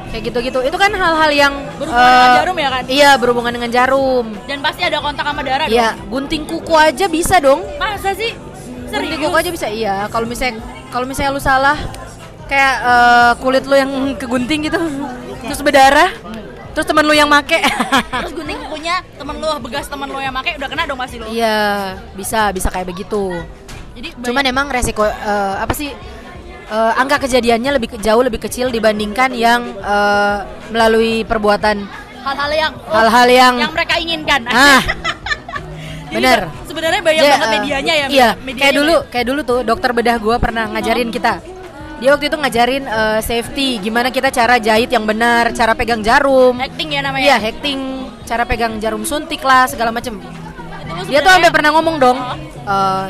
[0.09, 0.59] kayak gitu-gitu.
[0.65, 2.83] Itu kan hal-hal yang Berhubungan dengan eh, jarum ya kan?
[2.89, 4.27] Iya, berhubungan dengan jarum.
[4.49, 7.61] dan pasti ada kontak sama darah Iya, gunting kuku aja bisa dong.
[7.77, 8.33] masa sih?
[8.89, 10.09] Gunting kuku aja bisa iya.
[10.09, 11.77] Kalau misalnya kalau misalnya lu salah
[12.49, 14.81] kayak eh, kulit lu yang kegunting gitu
[15.45, 16.09] terus berdarah
[16.79, 20.55] terus teman lu yang make Terus gunting kukunya temen lu begas temen lu yang make
[20.55, 21.27] udah kena dong pasti lu.
[21.27, 23.35] iya bisa bisa kayak begitu
[23.99, 25.91] Jadi cuman emang resiko eh, apa sih
[26.71, 30.39] eh, angka kejadiannya lebih jauh lebih kecil dibandingkan yang eh,
[30.71, 31.83] melalui perbuatan
[32.23, 34.47] hal-hal yang hal-hal yang yang mereka inginkan.
[34.47, 34.79] ah
[36.15, 36.47] bener.
[36.63, 38.07] Sebenarnya banyak Dia, banget medianya ya.
[38.07, 39.11] Iya, medianya kayak dulu, banyak.
[39.11, 41.58] kayak dulu tuh dokter bedah gua pernah ngajarin kita.
[41.99, 46.55] Dia waktu itu ngajarin eh, safety, gimana kita cara jahit yang benar, cara pegang jarum.
[46.63, 47.35] acting ya namanya.
[47.35, 47.81] Iya, hacking,
[48.23, 50.23] cara pegang jarum suntik lah segala macem.
[51.11, 52.19] Dia tuh sampai pernah ngomong dong.
[52.63, 53.07] Eh,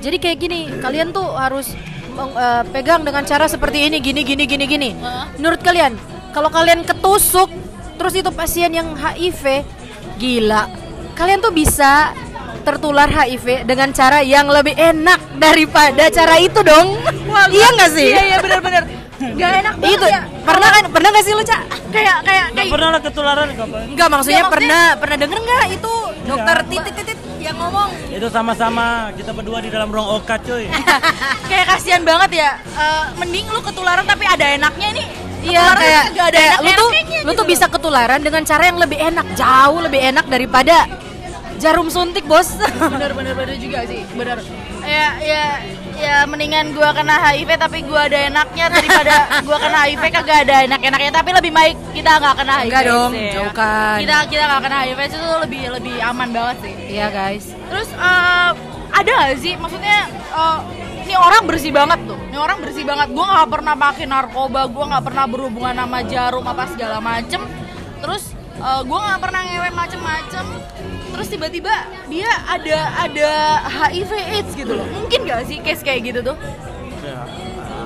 [0.00, 1.76] jadi kayak gini, kalian tuh harus
[2.16, 4.90] eh, pegang dengan cara seperti ini, gini, gini, gini, gini.
[4.96, 5.24] Heeh.
[5.36, 6.00] Menurut kalian,
[6.32, 7.52] kalau kalian ketusuk,
[8.00, 9.68] terus itu pasien yang HIV,
[10.16, 10.64] gila.
[11.12, 12.16] Kalian tuh bisa
[12.70, 17.02] tertular HIV dengan cara yang lebih enak daripada cara itu dong.
[17.50, 18.08] iya nggak sih?
[18.14, 18.82] Iya iya benar-benar.
[19.20, 20.20] Gak enak banget itu ya.
[20.48, 21.60] pernah kan pernah nggak sih lu cak
[21.92, 23.82] Kayak kayak kayak pernah lah ketularan kapan?
[23.92, 25.92] Enggak maksudnya Ya, maksudnya- pernah pernah denger nggak itu
[26.24, 30.72] dokter titit titit yang ngomong Itu sama-sama kita berdua di dalam ruang oka cuy.
[31.52, 32.50] kayak kasihan banget ya.
[32.64, 35.04] Eh, mending lu ketularan tapi ada enaknya ini.
[35.40, 36.88] Iya kayak, gak ada kayak enak lu tuh
[37.20, 40.84] lu tuh bisa ketularan dengan cara yang lebih enak jauh lebih enak daripada
[41.60, 42.56] jarum suntik bos.
[42.96, 44.40] bener bener bener juga sih bener
[44.80, 45.44] ya ya
[46.00, 50.56] ya mendingan gua kena HIV tapi gua ada enaknya daripada gua kena HIV kagak ada
[50.64, 53.32] enak-enaknya tapi lebih baik kita nggak kena HIV Enggak dong, sih, ya.
[53.36, 53.96] jauhkan.
[54.00, 57.44] kita kita nggak kena HIV itu lebih lebih aman banget sih Iya guys.
[57.68, 58.50] terus eh,
[58.90, 60.58] ada gak sih maksudnya eh,
[61.04, 64.84] ini orang bersih banget tuh ini orang bersih banget gua nggak pernah pakai narkoba gua
[64.96, 67.44] nggak pernah berhubungan sama jarum apa segala macem
[68.00, 70.46] terus eh, gua nggak pernah ngewe macem-macem
[71.10, 71.72] terus tiba-tiba
[72.06, 73.30] dia ada ada
[73.66, 76.36] HIV AIDS gitu loh mungkin gak sih case kayak gitu tuh
[77.00, 77.24] Ya,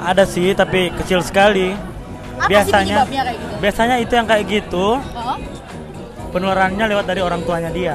[0.02, 1.70] ada sih tapi kecil sekali.
[1.70, 3.54] Apa sih biasanya penyebabnya kayak gitu?
[3.62, 5.36] biasanya itu yang kayak gitu oh,
[6.28, 7.94] penularannya lewat dari orang tuanya dia.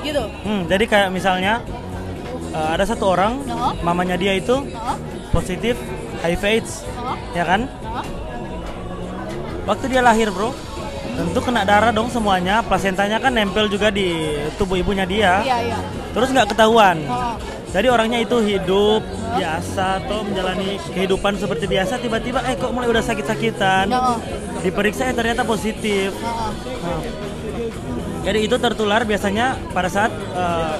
[0.00, 1.64] gitu Hmm, jadi kayak misalnya
[2.52, 3.72] eh, ada satu orang Oh.
[3.80, 4.96] mamanya dia itu oh,
[5.32, 5.80] positif
[6.20, 7.64] HIV AIDS, oh, ya kan?
[7.82, 8.04] oh.
[9.64, 10.52] Waktu dia lahir, Bro,
[11.14, 12.60] tentu kena darah dong semuanya.
[12.60, 15.40] Plasentanya kan nempel juga di tubuh ibunya dia.
[15.40, 15.78] iya iya
[16.10, 16.98] Terus nggak ketahuan.
[17.06, 17.34] oh.
[17.74, 19.02] Jadi orangnya itu hidup
[19.34, 23.90] biasa atau menjalani kehidupan seperti biasa tiba-tiba eh kok mulai udah sakit-sakitan.
[23.90, 24.18] Oh.
[24.62, 26.14] Diperiksa eh ternyata positif.
[26.22, 26.54] Oh.
[26.82, 27.00] Nah,
[28.22, 30.74] jadi itu tertular biasanya pada saat eh,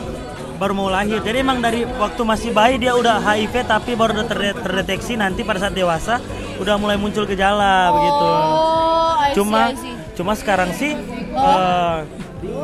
[0.54, 1.18] baru mau lahir.
[1.18, 5.42] Jadi emang dari waktu masih bayi dia udah HIV tapi baru udah terde- terdeteksi nanti
[5.42, 6.22] pada saat dewasa
[6.56, 8.26] udah mulai muncul gejala begitu.
[8.30, 9.93] Oh, I see, Cuma I see.
[10.14, 10.94] Cuma sekarang sih
[11.34, 11.98] eh,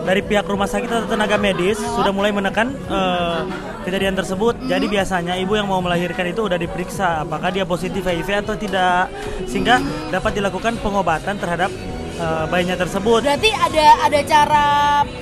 [0.04, 3.40] dari pihak rumah sakit atau tenaga medis sudah mulai menekan eh,
[3.84, 4.56] kejadian tersebut.
[4.68, 9.08] Jadi biasanya ibu yang mau melahirkan itu udah diperiksa apakah dia positif HIV atau tidak
[9.48, 9.80] sehingga
[10.12, 11.70] dapat dilakukan pengobatan terhadap
[12.18, 13.24] eh, bayinya tersebut.
[13.24, 14.66] Berarti ada ada cara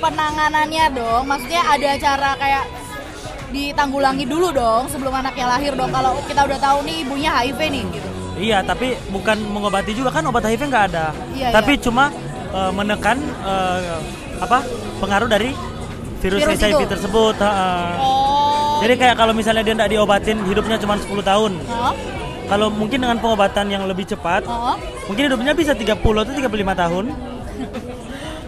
[0.03, 1.23] penanganannya dong.
[1.27, 2.65] Maksudnya ada cara kayak
[3.49, 5.89] ditanggulangi dulu dong sebelum anaknya lahir dong.
[5.89, 8.18] Kalau kita udah tahu nih ibunya HIV nih gitu.
[8.39, 11.11] Iya, tapi bukan mengobati juga kan obat HIV nggak ada.
[11.35, 12.15] Iya, tapi cuma
[12.55, 13.99] eh, menekan eh,
[14.39, 14.63] apa
[15.03, 15.51] pengaruh dari
[16.23, 16.93] virus, Virus HIV itu.
[16.95, 17.35] tersebut.
[17.43, 17.99] ha-ha.
[17.99, 18.79] Oh.
[18.83, 21.53] Jadi kayak kalau misalnya dia nggak diobatin hidupnya cuma 10 tahun.
[21.67, 21.95] Oh,
[22.49, 24.79] Kalau mungkin dengan pengobatan yang lebih cepat, oh.
[25.11, 27.05] mungkin hidupnya bisa 30 atau 35 tahun.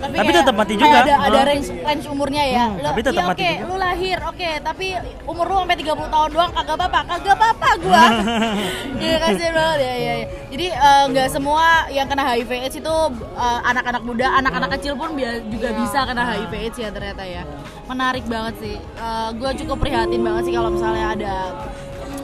[0.01, 0.97] Tapi kayak- tetap mati juga.
[1.01, 2.65] Ada, ada range, range umurnya ya.
[2.65, 3.65] Hmm, Lo- tapi tetap iya, mati oke, juga.
[3.65, 4.87] lu lahir, oke, tapi
[5.23, 8.05] umur lu sampai 30 tahun doang kagak apa-apa, kagak apa-apa gua.
[9.01, 10.27] Iya kasihan banget ya, ya, ya.
[10.51, 12.95] Jadi eh, nggak semua yang kena HIV AIDS itu
[13.35, 17.43] eh, anak-anak muda, anak-anak kecil pun juga bisa kena HIV AIDS ya ternyata ya.
[17.87, 18.77] Menarik banget sih.
[18.77, 21.35] Eh, gua cukup prihatin banget sih kalau misalnya ada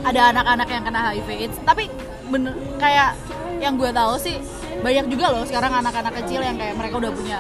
[0.03, 1.57] ada anak-anak yang kena HIV AIDS.
[1.61, 1.85] Tapi
[2.27, 3.15] bener kayak
[3.63, 4.37] yang gue tahu sih
[4.77, 7.39] banyak juga loh sekarang anak-anak kecil yang kayak mereka udah punya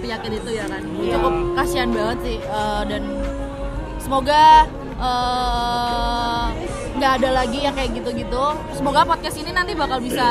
[0.00, 0.82] penyakit itu ya kan.
[0.84, 3.02] Cukup kasihan banget sih eh, dan
[4.00, 4.64] semoga
[4.96, 6.44] eh,
[6.96, 8.44] nggak ada lagi yang kayak gitu-gitu.
[8.76, 10.26] Semoga podcast ini nanti bakal bisa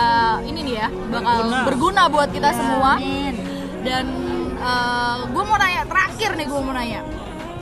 [0.46, 1.66] ini nih ya, bakal Berguna.
[1.66, 2.98] berguna buat kita semua.
[3.80, 4.06] Dan
[5.30, 7.02] gue mau nanya terakhir nih gue mau nanya.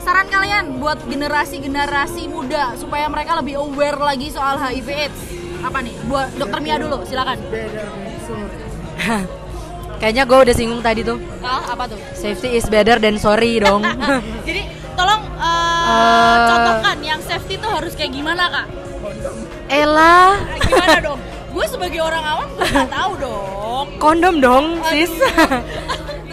[0.02, 5.20] Saran kalian buat generasi-generasi muda supaya mereka lebih aware lagi soal HIV AIDS
[5.60, 5.94] apa nih?
[6.04, 7.38] Buat Dokter Mia dulu, silakan.
[9.98, 11.18] Kayaknya gue udah singgung tadi tuh.
[11.40, 11.98] Ah, apa tuh?
[12.12, 13.82] Safety is better than sorry dong.
[14.48, 14.62] Jadi
[14.94, 16.38] tolong eh, Eh.
[16.46, 18.66] contohkan yang safety tuh harus kayak gimana kak?
[19.68, 21.18] Elah, Eh, Gimana dong?
[21.48, 23.86] Gue sebagai orang awam gue nggak tahu dong.
[23.98, 25.10] kondom dong, sis.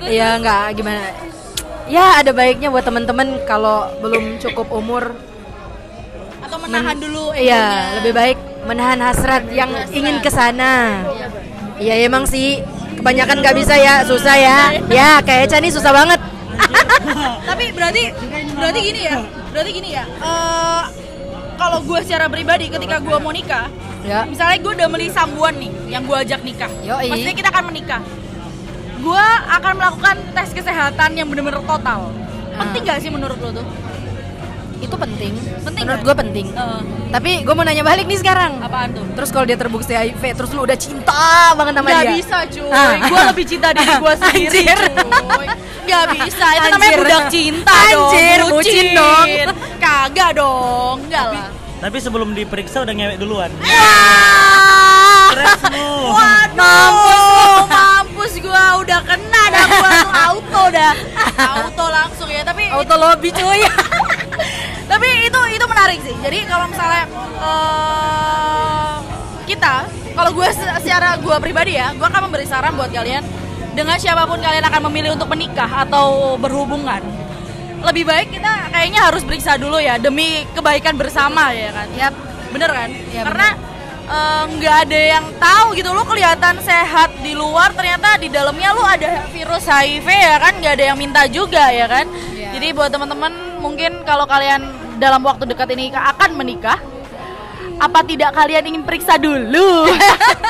[0.06, 1.02] Iya nggak gimana?
[1.88, 5.18] Ya ada baiknya buat temen-temen kalau belum cukup umur
[6.40, 11.06] Atau menahan dulu Iya, lebih baik menahan hasrat yang ingin ke sana.
[11.78, 12.62] Iya, emang sih
[12.97, 14.60] kebanyakan nggak bisa ya, susah ya.
[14.89, 16.19] Ya, kayak Eca nih susah banget.
[17.49, 18.04] tapi berarti
[18.56, 19.17] berarti gini ya
[19.51, 20.84] berarti gini ya eh,
[21.56, 23.67] kalau gue secara pribadi ketika gue mau nikah
[24.06, 24.21] Ya.
[24.21, 27.10] misalnya gue udah milih sambuan nih yang gue ajak nikah Yoi.
[27.10, 28.01] maksudnya kita akan menikah
[29.01, 32.13] gue akan melakukan tes kesehatan yang bener-bener total
[32.54, 33.65] penting gak sih menurut lo tuh
[34.86, 35.34] Itu penting.
[35.60, 36.06] Penting Menurut kan?
[36.06, 36.45] gue penting.
[36.48, 38.60] Eh, Tapi gue mau nanya balik nih sekarang.
[38.60, 42.12] apaan tuh Terus kalau dia terbukti HIV, terus lu udah cinta banget sama Gak dia.
[42.13, 42.93] bisa cuy, Ah.
[43.02, 44.80] gue lebih cinta diri gue sendiri Anjir.
[44.95, 45.48] cuy
[45.86, 47.00] Gak bisa, itu namanya Anjir.
[47.00, 49.28] budak cinta Anjir, dong bucin dong.
[49.78, 53.52] Kagak dong, enggak lah Tapi sebelum diperiksa udah ngewek duluan.
[53.62, 55.28] Ah!
[55.28, 55.89] Stresmu.
[56.10, 59.89] Waduh, mampus gua udah kena dah gua
[60.26, 60.93] auto dah.
[61.36, 63.62] Auto langsung ya, tapi Auto lobby cuy.
[64.95, 66.15] tapi itu itu menarik sih.
[66.23, 67.03] Jadi kalau misalnya
[67.43, 68.95] eh,
[69.43, 69.75] kita,
[70.15, 73.19] kalau gue secara gue pribadi ya, gue akan memberi saran buat kalian
[73.75, 77.03] dengan siapa pun kalian akan memilih untuk menikah atau berhubungan.
[77.84, 81.88] Lebih baik kita kayaknya harus periksa dulu ya demi kebaikan bersama ya kan.
[81.99, 82.13] Yap.
[82.55, 82.88] Bener kan?
[83.12, 83.49] Ya, Karena
[84.08, 88.79] eh, nggak ada yang tahu gitu lu kelihatan sehat di luar ternyata di dalamnya lu
[88.79, 92.49] ada virus HIV ya kan nggak ada yang minta juga ya kan Iya.
[92.55, 96.79] jadi buat teman-teman mungkin kalau kalian dalam waktu dekat ini akan menikah?
[97.75, 99.84] Apa tidak kalian ingin periksa dulu?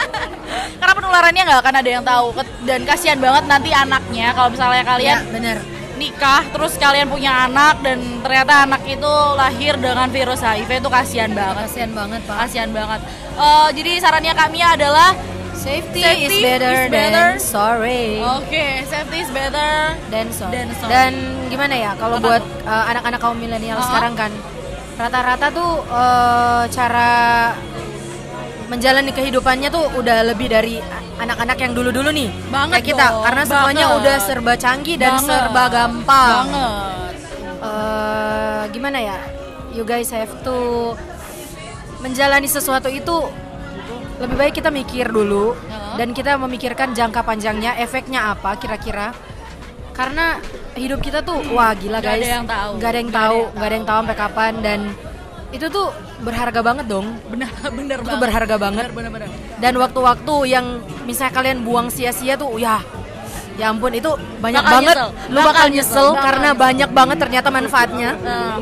[0.80, 2.28] Karena penularannya nggak akan ada yang tahu.
[2.64, 5.58] Dan kasihan banget nanti anaknya kalau misalnya kalian Ya, bener.
[5.96, 11.32] nikah terus kalian punya anak dan ternyata anak itu lahir dengan virus HIV itu kasihan
[11.32, 11.66] banget.
[11.66, 12.36] Kasihan banget, Pak.
[12.46, 13.00] kasihan banget.
[13.36, 15.16] Eh, jadi sarannya kami adalah
[15.66, 17.28] Safety, Safety is better is better.
[17.28, 18.22] than sorry.
[18.22, 20.54] oke safety is better Dan sorry.
[20.54, 20.92] Dan sorry.
[20.92, 21.12] Dan
[21.48, 23.88] gimana ya kalau buat uh, anak-anak kaum milenial Uh-huh.
[23.88, 24.32] sekarang kan
[24.96, 27.10] rata-rata tuh uh, cara
[28.66, 30.78] menjalani kehidupannya tuh udah lebih dari
[31.16, 32.30] anak-anak yang dulu-dulu nih.
[32.48, 34.00] Banget Kayak kita dong, karena semuanya banget.
[34.00, 35.28] udah serba canggih dan Banget.
[35.28, 36.46] serba gampang.
[36.48, 37.14] banget
[37.58, 39.18] Eh, gimana ya?
[39.72, 40.58] You guys have to
[42.00, 43.18] menjalani sesuatu itu
[44.18, 45.94] lebih baik kita mikir dulu Heeh.
[45.98, 49.12] dan kita memikirkan jangka panjangnya, efeknya apa kira-kira.
[49.92, 50.40] Karena
[50.74, 52.20] hidup kita tuh wah gila guys.
[52.20, 52.72] ada yang tahu.
[52.76, 54.80] Nggak ada yang ada tahu, nggak ada yang tahu sampai kapan dan
[55.50, 57.08] itu tuh berharga banget dong.
[57.26, 57.48] bener
[57.80, 58.84] bener Itu banget berharga banget.
[58.86, 59.30] bener bener, bener.
[59.58, 60.66] Dan waktu-waktu yang
[61.04, 62.84] misalnya kalian buang sia-sia tuh ya
[63.56, 65.10] ya ampun itu banyak Bakal banget nyesel.
[65.26, 66.60] lu bakal, Bakal nyesel, nyesel, bakal karena nyesel.
[66.60, 68.56] banyak banget ternyata manfaatnya Nah,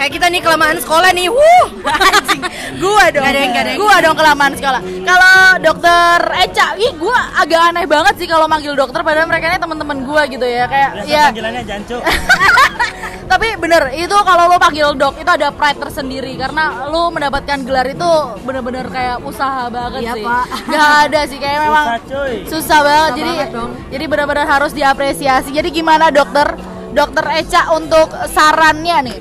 [0.00, 2.40] kayak kita nih kelamaan sekolah nih wuh anjing.
[2.80, 3.20] Gua dong.
[3.20, 4.80] Nggak ada yang- nggak ada yang- gua dong kelamaan sekolah.
[4.80, 9.58] Kalau dokter Eca ih gua agak aneh banget sih kalau manggil dokter padahal mereka ini
[9.58, 12.00] teman-teman gua gitu ya kayak Biasa ya panggilannya jancuk.
[13.30, 17.86] tapi bener itu kalau lo panggil dok itu ada pride tersendiri karena lo mendapatkan gelar
[17.86, 18.10] itu
[18.42, 20.24] bener-bener kayak usaha banget Iya, sih.
[20.24, 20.44] Pak.
[20.66, 22.34] nggak ada sih kayak memang Susah cuy.
[22.42, 23.04] susah banget.
[23.04, 23.70] Susah jadi banget dong.
[23.86, 25.50] jadi benar-benar harus diapresiasi.
[25.50, 26.56] Jadi gimana dokter?
[26.90, 29.18] Dokter Eca untuk sarannya nih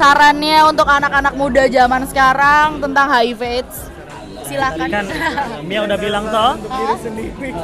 [0.00, 3.76] sarannya untuk anak-anak muda zaman sekarang tentang HIV AIDS
[4.42, 5.04] silakan Kan
[5.62, 6.56] Mia udah bilang toh.
[6.56, 7.54] Mungkin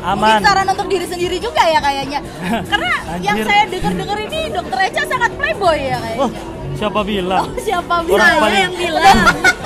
[0.00, 0.40] Aman.
[0.40, 2.20] saran untuk diri sendiri juga ya kayaknya
[2.66, 2.90] karena
[3.26, 3.46] yang Anjir.
[3.46, 6.30] saya dengar-dengar ini dokter Eca sangat playboy ya kayaknya Oh,
[6.76, 7.44] siapa bilang?
[7.58, 9.16] siapa Orang bilang paling- yang bilang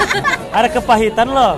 [0.56, 1.56] Ada kepahitan loh.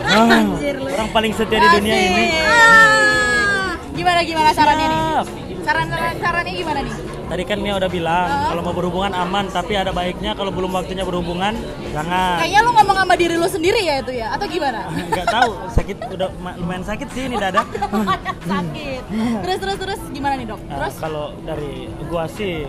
[0.89, 2.25] Orang paling setia di dunia ini.
[2.41, 3.75] Ah.
[3.93, 5.27] gimana gimana sarannya nih Siap.
[5.63, 6.95] saran saran sarannya gimana nih
[7.25, 11.03] Tadi kan Mia udah bilang kalau mau berhubungan aman, tapi ada baiknya kalau belum waktunya
[11.03, 11.57] berhubungan
[11.91, 12.37] jangan.
[12.39, 14.87] kayaknya lu ngomong sama diri lu sendiri ya itu ya atau gimana?
[15.13, 17.65] Nggak tahu, sakit udah ma- lumayan sakit sih ini dada.
[18.53, 19.03] sakit.
[19.41, 20.61] Terus terus terus gimana nih dok?
[20.69, 20.95] Nah, terus?
[21.01, 22.69] kalau dari gua sih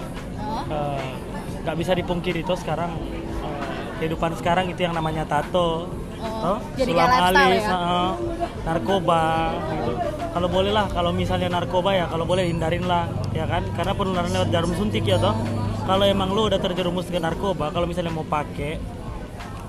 [0.71, 1.07] eh,
[1.61, 2.95] nggak bisa dipungkiri tuh sekarang
[3.43, 5.91] eh, kehidupan sekarang itu yang namanya tato,
[6.25, 7.77] Oh, toh, jadi sulam alis, ya?
[7.77, 8.11] eh,
[8.65, 9.23] narkoba,
[9.69, 9.91] gitu.
[10.35, 13.63] Kalau boleh lah, kalau misalnya narkoba ya kalau boleh hindarin lah, ya kan?
[13.77, 15.37] Karena penularan lewat jarum suntik ya toh.
[15.85, 18.81] Kalau emang lu udah terjerumus ke narkoba, kalau misalnya mau pakai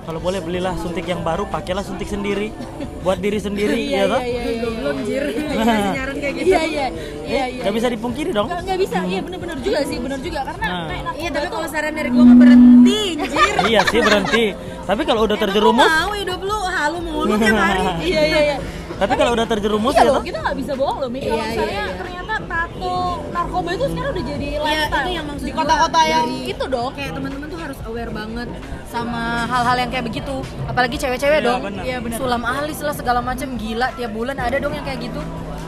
[0.06, 2.54] kalau boleh belilah suntik yang baru, pakailah suntik sendiri.
[3.02, 4.22] Buat diri sendiri ya toh.
[4.22, 5.24] iya iya belum jir.
[5.26, 6.46] Kayak gitu.
[6.46, 6.86] Iya iya.
[7.26, 7.62] Iya iya.
[7.66, 8.46] Gak bisa dipungkiri dong.
[8.46, 8.98] nggak nggak bisa.
[9.02, 10.40] Iya bener-bener juga sih bener juga.
[10.46, 11.14] Karena Nah.
[11.18, 14.44] iya tapi kalau saran dari gua mah berhenti anjir iya sih berhenti.
[14.86, 17.82] Tapi kalau udah terjerumus, mau hidup lu halu mulu tiap hari.
[18.14, 18.56] Iya iya iya
[18.96, 21.18] tapi kalau udah terjerumus Iya ya loh, kita nggak bisa bohong loh, Mi.
[21.20, 21.96] Kalau Iya, iya, misalnya iya.
[21.96, 22.96] ternyata tato
[23.28, 26.64] narkoba itu sekarang udah jadi lifestyle itu yang maksud di gua kota-kota yang dari- itu
[26.66, 26.90] dong.
[26.92, 28.48] kayak teman-teman tuh harus aware banget
[28.86, 30.34] sama hal-hal yang kayak begitu
[30.64, 31.82] apalagi cewek-cewek Iya, dong benar.
[31.84, 32.18] Iya, benar.
[32.18, 35.20] sulam alis lah segala macam gila tiap bulan ada dong yang kayak gitu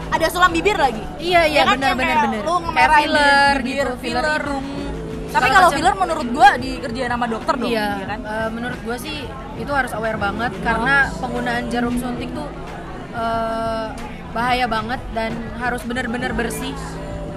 [0.08, 1.04] Ada sulam bibir lagi.
[1.18, 4.40] iya iya Ya kan, benar benar benar lu kayak filler bibir, gitu filler filler.
[4.40, 4.66] hidung
[5.28, 8.20] Tapi kalau filler menurut gua dikerjain sama dokter dong, Iya, ya kan?
[8.24, 9.16] eh, menurut gue sih
[9.54, 12.48] itu harus aware banget karena penggunaan jarum suntik tuh
[13.18, 13.86] eh,
[14.30, 16.74] bahaya banget dan harus benar-benar bersih.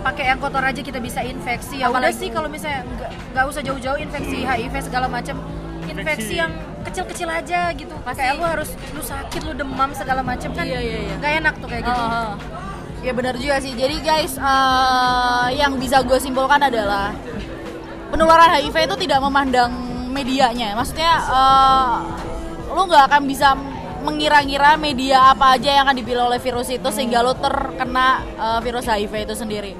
[0.02, 1.82] Pakai yang kotor aja kita bisa infeksi.
[1.82, 2.86] Ya udah sih kalau misalnya
[3.34, 5.38] nggak usah jauh-jauh infeksi HIV segala macam.
[5.86, 6.54] Infeksi yang
[6.86, 7.94] kecil-kecil aja gitu.
[8.06, 10.66] Kayak lu harus lu sakit, lu demam segala macam kan.
[10.66, 11.30] Iya, iya, iya.
[11.42, 12.02] Enak tuh kayak gitu.
[12.02, 12.34] Oh,
[13.06, 13.74] ya benar juga sih.
[13.78, 17.14] Jadi guys, eh, yang bisa gue simpulkan adalah
[18.10, 19.70] penularan HIV itu tidak memandang
[20.10, 20.74] medianya.
[20.74, 21.94] Maksudnya eh,
[22.74, 23.54] lu nggak akan bisa
[24.02, 28.86] mengira-ngira media apa aja yang akan dipilih oleh virus itu sehingga lu terkena eh, virus
[28.90, 29.74] HIV itu sendiri.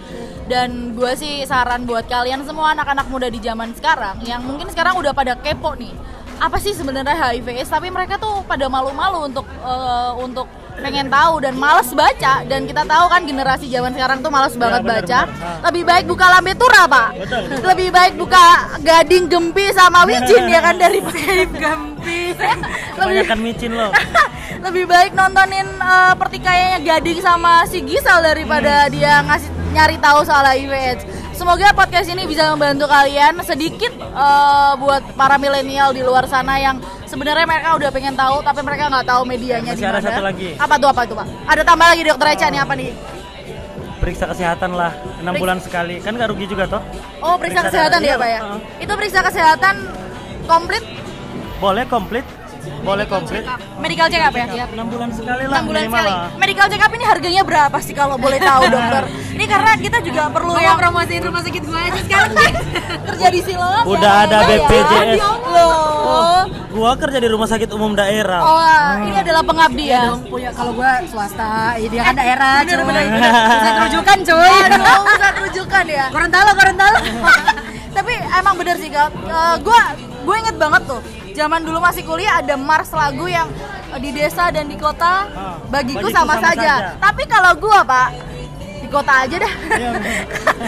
[0.46, 5.00] Dan gue sih saran buat kalian semua anak-anak muda di zaman sekarang yang mungkin sekarang
[5.00, 5.94] udah pada kepo nih.
[6.42, 7.66] Apa sih sebenarnya HIV?
[7.70, 10.48] Tapi mereka tuh pada malu-malu untuk eh, untuk
[10.80, 14.82] pengen tahu dan males baca dan kita tahu kan generasi zaman sekarang tuh males banget
[14.82, 15.20] benar, baca.
[15.28, 15.44] benar.
[15.44, 15.60] Ah.
[15.70, 17.10] Lebih baik buka lambe tura, Pak.
[17.20, 17.42] Betul.
[17.62, 18.46] Lebih baik buka
[18.82, 22.20] gading gempi sama wijin ya kan daripada gempi.
[22.32, 23.92] lebih Kebanyakan micin loh.
[24.66, 30.46] lebih baik nontonin uh, pertikaiannya Gading sama si Gisel daripada dia ngasih nyari tahu soal
[30.46, 31.04] HIV AIDS.
[31.42, 36.78] Semoga podcast ini bisa membantu kalian sedikit uh, buat para milenial di luar sana yang
[37.10, 40.06] sebenarnya mereka udah pengen tahu tapi mereka nggak tahu medianya di ada mana.
[40.06, 40.54] satu lagi.
[40.62, 41.26] Apa tuh apa tuh pak?
[41.50, 42.94] Ada tambah lagi dokter Eca nih apa nih?
[43.98, 45.98] Periksa kesehatan lah enam bulan sekali.
[46.06, 46.82] Kan nggak rugi juga toh?
[47.26, 48.40] Oh periksa, Periksa kesehatan ya iya, pak ya?
[48.46, 48.60] uh-uh.
[48.78, 49.76] Itu periksa kesehatan
[50.46, 50.86] komplit
[51.58, 52.26] Boleh komplit.
[52.82, 53.44] Boleh komplit.
[53.78, 54.46] medical check up ya?
[54.68, 55.60] Enam bulan sekali lah.
[55.60, 56.08] 6 bulan sekali.
[56.08, 56.26] lah.
[56.36, 59.04] Medical check up ini harganya berapa sih kalau boleh tahu dokter?
[59.32, 62.32] Ini karena kita juga perlu yang promosiin rumah sakit gue aja sekarang
[63.08, 63.84] kerja di Siloam.
[63.86, 64.48] Udah ya, ada ya.
[64.60, 65.18] BPJS.
[65.22, 66.42] Loh.
[66.72, 68.40] Gua kerja di rumah sakit umum daerah.
[68.40, 68.64] Oh,
[69.04, 70.08] ini adalah pengabdi ya.
[70.08, 73.32] dong punya kalau gua swasta ya dia kan daerah Bener, cuy bener, bener.
[73.52, 76.06] Pusat rujukan cuy Aduh, pusat rujukan ya.
[76.10, 77.00] Gorontalo Gorontalo
[77.92, 79.12] Tapi emang bener sih kak.
[79.60, 79.82] gue
[80.22, 81.02] gue inget banget tuh.
[81.32, 83.48] Zaman dulu masih kuliah ada mars lagu yang
[83.90, 86.62] eh, di desa dan di kota Ah, bagiku, bagiku sama, sama saja.
[86.62, 86.74] saja.
[86.98, 88.10] Tapi kalau gue pak
[88.82, 89.54] di kota aja dah.
[89.72, 90.12] Iya, bener.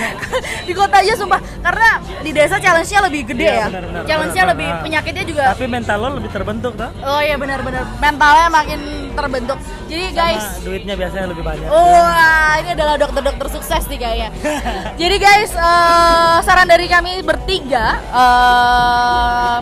[0.67, 1.89] di kota aja sumpah karena
[2.21, 3.67] di desa challenge-nya lebih gede Iya, ya.
[3.67, 4.81] benar, challenge-nya lebih benar.
[4.81, 5.43] penyakitnya juga.
[5.51, 6.89] Tapi mental lo lebih terbentuk toh?
[7.03, 8.79] Oh iya benar-benar mentalnya makin
[9.11, 9.57] terbentuk.
[9.83, 11.67] Jadi guys, Sama duitnya biasanya lebih banyak.
[11.67, 14.29] Wah, ini adalah dokter-dokter sukses nih kayaknya.
[15.01, 19.55] Jadi guys, eh, saran dari kami bertiga, eh,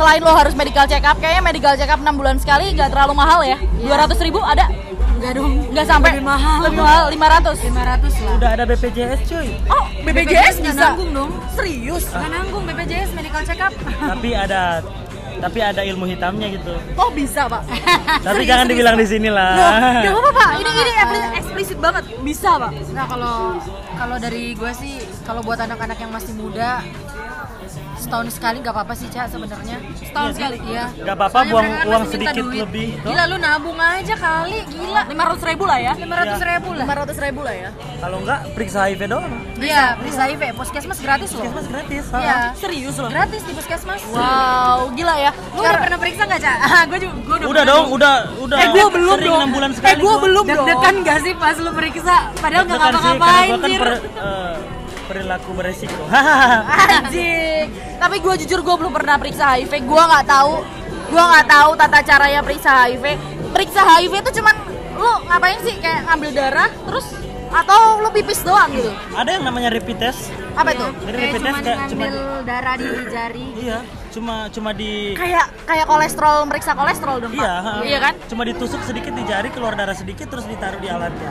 [0.00, 3.12] selain lo harus medical check up, kayaknya medical check up 6 bulan sekali nggak terlalu
[3.12, 3.60] mahal ya.
[3.84, 4.64] 200 ribu ada?
[5.20, 6.10] enggak dong Nggak sampai?
[6.16, 6.58] Lebih mahal.
[6.64, 7.60] Lebih mahal, 500.
[7.60, 9.48] 500 lah Udah ada BPJS cuy.
[9.68, 10.88] Oh, BPJS nggak bisa?
[10.88, 12.04] nanggung dong Serius?
[12.08, 13.72] nggak nanggung BPJS medical check up
[14.10, 14.80] Tapi ada
[15.40, 16.76] tapi ada ilmu hitamnya gitu.
[16.96, 17.64] Oh bisa pak?
[18.28, 19.56] Tapi jangan dibilang di sini lah.
[20.04, 23.36] Gak apa-apa pak, ini, ini eksplis- eksplisit banget, bisa pak Nah kalau
[23.96, 26.84] kalau dari gue sih kalau buat anak-anak yang masih muda
[28.00, 30.56] setahun sekali nggak apa-apa sih cak sebenarnya Setahun sekali?
[30.64, 32.60] iya Nggak apa-apa buang kan uang sedikit duit.
[32.62, 35.92] lebih, gila lu nabung aja kali gila 500 ribu lah ya?
[35.94, 37.68] 500 ribu lah 500 ribu lah ya?
[38.00, 39.32] Kalau enggak periksa HIV doang.
[39.58, 42.04] iya periksa HIV puskesmas gratis loh Puskesmas gratis.
[42.16, 43.10] iya Serius loh?
[43.10, 46.56] gratis di puskesmas Wow, gila ya lu udah pernah periksa nggak cak
[46.88, 48.56] gue juga gue Udah dong, udah udah.
[48.56, 49.90] Eh gue belum Sering dong enam bulan sekali.
[49.90, 50.22] Eh gue gua.
[50.22, 53.50] belum dong deg-degan gak sih pas lu periksa padahal nggak ngapa-ngapain
[55.10, 56.06] perilaku beresiko.
[56.94, 57.66] Anjing
[57.98, 60.62] Tapi gue jujur gue belum pernah periksa HIV Gue nggak tahu
[61.10, 63.04] Gue nggak tahu tata caranya periksa HIV
[63.50, 64.54] Periksa HIV itu cuman
[64.94, 65.74] Lu ngapain sih?
[65.82, 67.06] Kayak ngambil darah Terus
[67.50, 68.94] Atau lu pipis doang gitu?
[69.10, 70.30] ada yang namanya rapid test.
[70.54, 70.86] Apa itu?
[71.02, 73.78] Jadi kayak rapid test cuma kayak cuma ngambil darah di jari iya,
[74.14, 77.42] cuma cuma di Kayak kayak kolesterol Meriksa kolesterol dong Pak?
[77.42, 77.72] Iya, ha.
[77.82, 78.14] Iya kan?
[78.30, 81.30] Cuma ditusuk sedikit di jari, keluar darah sedikit, terus ditaruh di alatnya.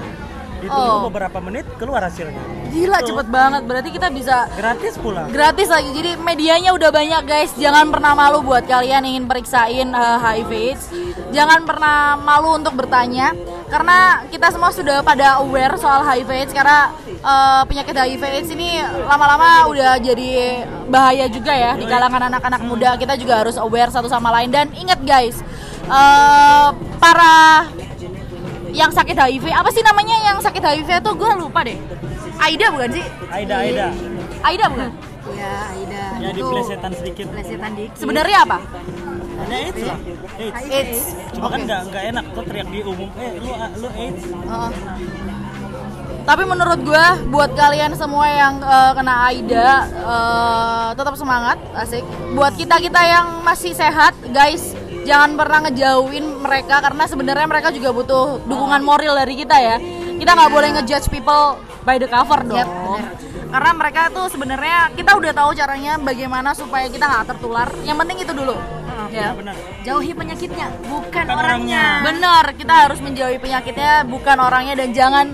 [0.60, 0.64] Oh.
[0.68, 2.40] Ditunggu beberapa menit, keluar hasilnya.
[2.70, 3.62] Gila cepet banget.
[3.64, 5.26] Berarti kita bisa Gratis pula.
[5.32, 5.90] gratis lagi.
[5.96, 7.52] Jadi medianya udah banyak guys.
[7.56, 10.86] Jangan pernah malu buat kalian ingin periksain uh, HIV AIDS
[11.30, 13.34] jangan pernah malu untuk bertanya
[13.70, 16.90] karena kita semua sudah pada aware soal HIV AIDS karena
[17.22, 22.98] uh, penyakit HIV AIDS ini lama-lama udah jadi bahaya juga ya di kalangan anak-anak muda.
[22.98, 24.50] Kita juga harus aware satu sama lain.
[24.50, 25.38] Dan ingat guys
[25.86, 27.70] uh, para
[28.72, 31.78] yang sakit HIV apa sih namanya yang sakit HIV tuh gue lupa deh
[32.40, 33.88] Aida bukan sih Aida, Aida.
[34.42, 34.90] Aida bukan
[35.36, 37.26] ya Aida Ya di plesetan sedikit.
[37.32, 38.58] plesetan dikit Sebenarnya apa?
[39.40, 39.98] Hanya AIDS lah.
[40.36, 40.62] AIDS.
[40.68, 41.00] AIDS.
[41.32, 43.08] Cuma kan nggak nggak enak tuh teriak di umum.
[43.16, 44.24] Eh, lu lu AIDS.
[44.44, 44.68] Oh.
[46.28, 52.04] Tapi menurut gue, buat kalian semua yang eh, kena AIDA, eh, tetap semangat, asik.
[52.36, 54.76] Buat kita kita yang masih sehat, guys,
[55.10, 59.76] jangan pernah ngejauhin mereka karena sebenarnya mereka juga butuh dukungan moral dari kita ya.
[60.16, 62.70] Kita nggak boleh ngejudge people by the cover dong.
[62.70, 63.18] Bener.
[63.50, 68.22] karena mereka tuh sebenarnya kita udah tahu caranya bagaimana supaya kita nggak tertular yang penting
[68.22, 68.54] itu dulu
[69.10, 71.82] ya benar Jauhi penyakitnya, bukan Bukan orangnya.
[71.98, 72.06] orangnya.
[72.06, 75.26] benar kita harus menjauhi penyakitnya bukan orangnya dan jangan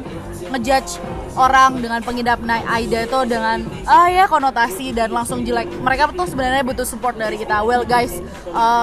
[0.48, 0.96] ngejudge
[1.36, 5.68] orang dengan pengidap na- AIDA itu dengan ah ya konotasi dan langsung jelek.
[5.80, 7.62] Mereka tuh sebenarnya butuh support dari kita.
[7.62, 8.18] Well guys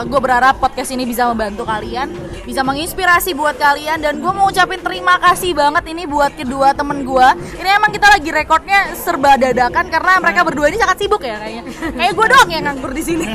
[0.02, 2.12] gue berharap podcast ini bisa membantu kalian
[2.44, 7.06] bisa menginspirasi buat kalian dan gue mau ucapin terima kasih banget ini buat kedua temen
[7.06, 11.40] gue ini emang kita lagi rekodnya serba dadakan karena mereka berdua ini sangat sibuk ya
[11.40, 11.62] kayaknya.
[11.96, 13.26] Kayak gue doang yang nganggur di sini.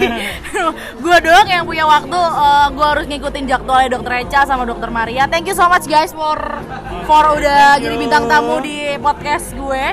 [1.03, 2.19] Gue doang yang punya waktu
[2.75, 5.25] gue harus ngikutin jadwalnya dokter Echa sama dokter Maria.
[5.25, 6.35] Thank you so much guys for
[7.07, 9.85] for udah jadi bintang tamu di podcast gue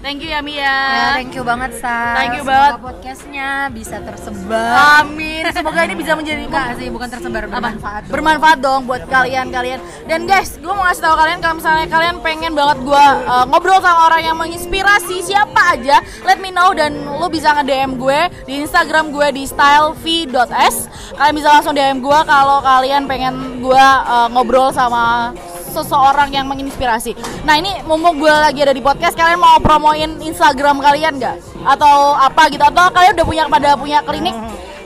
[0.00, 0.74] thank you ya Mia Ya,
[1.14, 2.16] thank you banget Sa.
[2.16, 2.80] Thank you Semoga banget.
[2.80, 4.72] podcastnya bisa tersebar.
[4.98, 8.02] Amin semoga ini bisa menjadi Enggak sih, bukan tersebar bermanfaat.
[8.02, 8.10] dong.
[8.10, 12.16] bermanfaat dong buat kalian kalian dan guys gue mau ngasih tahu kalian kalau misalnya kalian
[12.18, 16.90] pengen banget gue uh, ngobrol sama orang yang menginspirasi siapa aja let me know dan
[16.96, 20.74] lo bisa nge DM gue di Instagram gue di stylev.s
[21.12, 25.30] kalian bisa langsung DM gue kalau kalian pengen gue uh, ngobrol sama
[25.70, 27.14] seseorang yang menginspirasi.
[27.46, 31.36] Nah ini mumpung gue lagi ada di podcast, kalian mau promoin Instagram kalian nggak?
[31.64, 32.60] Atau apa gitu?
[32.66, 34.34] Atau kalian udah punya pada punya klinik?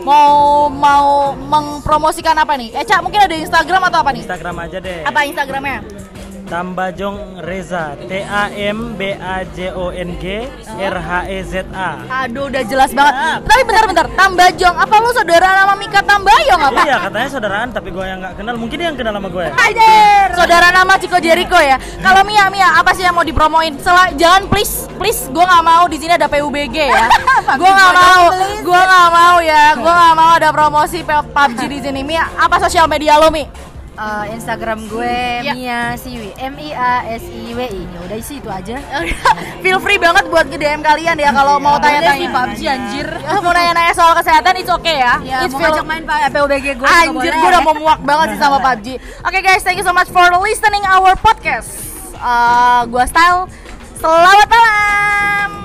[0.05, 2.77] Mau mau mempromosikan apa nih?
[2.77, 4.23] Eca mungkin ada Instagram atau apa nih?
[4.29, 6.04] Instagram aja deh Apa Instagramnya?
[6.55, 11.67] Tambajong Reza T A M B A J O N G R H E Z
[11.75, 13.43] A Aduh udah jelas banget.
[13.43, 16.81] Tapi bentar-bentar, Tambajong, apa lu saudara nama Mika Tambayong apa?
[16.87, 20.27] Iya katanya saudaraan tapi gue yang nggak kenal mungkin dia yang kenal sama gue Anjir,
[20.39, 21.75] saudara nama Ciko Jericho ya.
[21.99, 23.75] Kalau Mia Mia apa sih yang mau dipromoin?
[23.83, 27.11] Sela jangan please please gue nggak mau di sini ada PUBG ya.
[27.61, 28.25] gue nggak mau,
[28.63, 32.07] gue nggak mau ya, gue nggak mau ada promosi PUBG di sini.
[32.07, 33.74] Mia apa sosial media lo Mi?
[33.95, 35.55] Eh, Instagram gue Ya.
[35.55, 37.83] Mia Siwi M I A S I W I.
[37.87, 38.75] Ya udah sih itu aja.
[39.63, 42.19] Feel free banget buat nge DM kalian ya kalau mau tanya-tanya.
[42.19, 43.07] sih PUBG, anjir.
[43.23, 45.23] Ya, mau nanya-nanya soal kesehatan itu oke ya.
[45.23, 48.41] Ya, It's mau feel- ngajak main PUBG gue Anjir, gue udah mau muak banget sih
[48.43, 48.99] sama PUBG.
[49.23, 51.71] Oke guys, thank you so much for listening our podcast.
[52.17, 53.47] Uh, gua style.
[53.97, 55.64] Selamat malam.